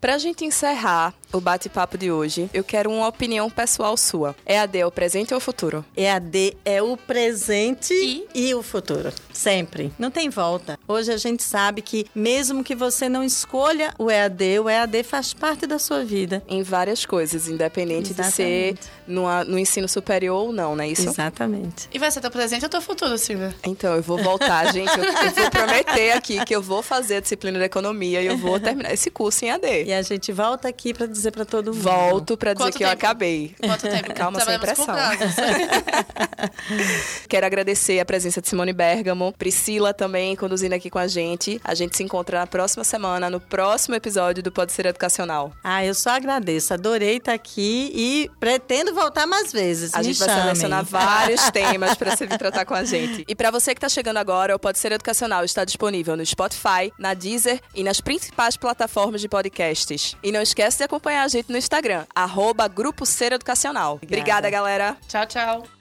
Pra 0.06 0.20
gente 0.20 0.46
encerrar 0.46 1.16
o 1.34 1.42
bate-papo 1.42 1.98
de 1.98 2.12
hoje, 2.12 2.48
eu 2.54 2.64
quero 2.64 2.92
uma 2.92 3.08
opinião 3.08 3.50
pessoal 3.50 3.98
sua. 3.98 4.36
EAD 4.46 4.78
é 4.78 4.86
o 4.86 4.92
presente 4.92 5.34
ou 5.34 5.40
o 5.40 5.42
futuro? 5.42 5.84
EAD 5.98 6.56
é 6.64 6.80
o 6.82 6.96
presente 6.96 7.92
E? 7.92 8.26
e 8.36 8.54
o 8.54 8.62
futuro. 8.62 9.12
Sempre. 9.34 9.92
Não 9.98 10.12
tem 10.12 10.30
volta. 10.30 10.80
Hoje 10.88 11.12
a 11.12 11.18
gente 11.18 11.42
sabe 11.42 11.82
que, 11.82 12.06
mesmo 12.14 12.64
que 12.64 12.76
você 12.76 13.10
não 13.10 13.24
escolha 13.24 13.94
o 13.98 14.10
EAD, 14.12 14.60
o 14.60 14.70
EAD 14.70 15.02
faz 15.04 15.34
parte 15.34 15.66
da 15.66 15.80
sua 15.80 16.06
vida. 16.06 16.42
Em 16.48 16.62
várias 16.62 17.04
coisas, 17.04 17.50
independente 17.50 18.14
de 18.14 18.24
ser 18.32 18.44
Exatamente. 18.78 18.82
numa- 19.08 19.44
no 19.44 19.58
ensino 19.58 19.90
superior 19.90 20.38
ou 20.46 20.54
não, 20.54 20.76
não 20.76 20.84
é 20.84 20.88
isso? 20.88 21.10
Exatamente. 21.10 21.90
E 21.92 21.98
vai 21.98 22.12
ser 22.12 22.22
teu 22.22 22.32
presente 22.32 22.64
ou 22.64 22.70
teu 22.70 22.80
futuro, 22.82 23.18
Silvia? 23.18 23.54
Então, 23.66 23.96
eu 23.96 24.04
vou 24.04 24.20
voltar, 24.20 24.66
gente. 24.72 24.96
Eu, 24.98 25.04
eu 25.04 25.32
vou 25.32 25.50
prometer 25.50 26.12
aqui 26.12 26.46
que 26.46 26.56
eu 26.56 26.62
vou 26.62 26.84
fazer 26.84 27.16
a 27.16 27.20
disciplina 27.20 27.58
de 27.58 27.66
economia 27.66 28.22
e 28.22 28.28
eu 28.28 28.38
vou 28.38 28.60
terminar 28.60 28.94
esse 28.94 29.10
curso 29.10 29.44
em 29.44 29.48
E 29.48 29.52
AD. 29.52 29.95
A 29.98 30.02
gente 30.02 30.32
volta 30.32 30.68
aqui 30.68 30.94
para 30.94 31.08
dizer 31.08 31.32
para 31.32 31.46
todo 31.46 31.74
mundo. 31.74 31.84
Volto 31.84 32.38
pra 32.38 32.54
dizer 32.54 32.66
Quanto 32.66 32.78
que 32.78 32.84
eu 32.84 32.90
tempo? 32.90 33.00
acabei. 33.00 33.56
Quanto 33.60 33.88
tempo? 33.88 34.14
Calma, 34.14 34.40
sem 34.42 34.60
pressão. 34.60 34.96
Quero 37.28 37.46
agradecer 37.46 38.00
a 38.00 38.06
presença 38.06 38.42
de 38.42 38.48
Simone 38.48 38.74
Bergamo, 38.74 39.34
Priscila 39.38 39.94
também 39.94 40.36
conduzindo 40.36 40.74
aqui 40.74 40.90
com 40.90 41.00
a 41.00 41.08
gente. 41.08 41.60
A 41.64 41.74
gente 41.74 41.96
se 41.96 42.04
encontra 42.04 42.40
na 42.40 42.48
próxima 42.48 42.84
semana, 42.84 43.30
no 43.30 43.40
próximo 43.40 43.96
episódio 43.96 44.44
do 44.44 44.52
Pode 44.52 44.72
Ser 44.72 44.86
Educacional. 44.86 45.52
Ah, 45.64 45.86
eu 45.86 45.94
só 45.94 46.12
agradeço. 46.12 46.74
Adorei 46.74 47.18
estar 47.18 47.34
aqui 47.34 47.92
e 47.94 48.30
pretendo 48.40 48.94
voltar 48.94 49.26
mais 49.26 49.52
vezes. 49.52 49.94
A 49.94 50.00
Me 50.00 50.06
gente 50.06 50.20
vai 50.20 50.30
selecionar 50.30 50.84
vários 50.84 51.42
temas 51.52 51.96
para 51.96 52.16
você 52.16 52.26
vir 52.26 52.38
tratar 52.38 52.66
com 52.66 52.74
a 52.74 52.84
gente. 52.84 53.24
E 53.28 53.36
para 53.36 53.52
você 53.52 53.74
que 53.74 53.80
está 53.80 53.90
chegando 53.90 54.18
agora, 54.18 54.56
o 54.56 54.60
Pode 54.60 54.80
Ser 54.80 54.92
Educacional 54.92 55.44
está 55.44 55.66
disponível 55.66 56.16
no 56.16 56.26
Spotify, 56.26 56.92
na 56.98 57.14
Deezer 57.14 57.62
e 57.74 57.84
nas 57.84 58.02
principais 58.02 58.58
plataformas 58.58 59.22
de 59.22 59.28
podcasts. 59.76 60.16
E 60.24 60.32
não 60.32 60.42
esquece 60.42 60.78
de 60.78 60.84
acompanhar 60.86 61.24
a 61.24 61.28
gente 61.28 61.52
no 61.52 61.58
Instagram, 61.58 62.06
arroba 62.16 62.68
Grupo 62.68 63.06
Ser 63.06 63.34
Educacional. 63.34 64.00
Obrigada, 64.02 64.50
galera! 64.50 64.98
Tchau, 65.08 65.26
tchau. 65.26 65.75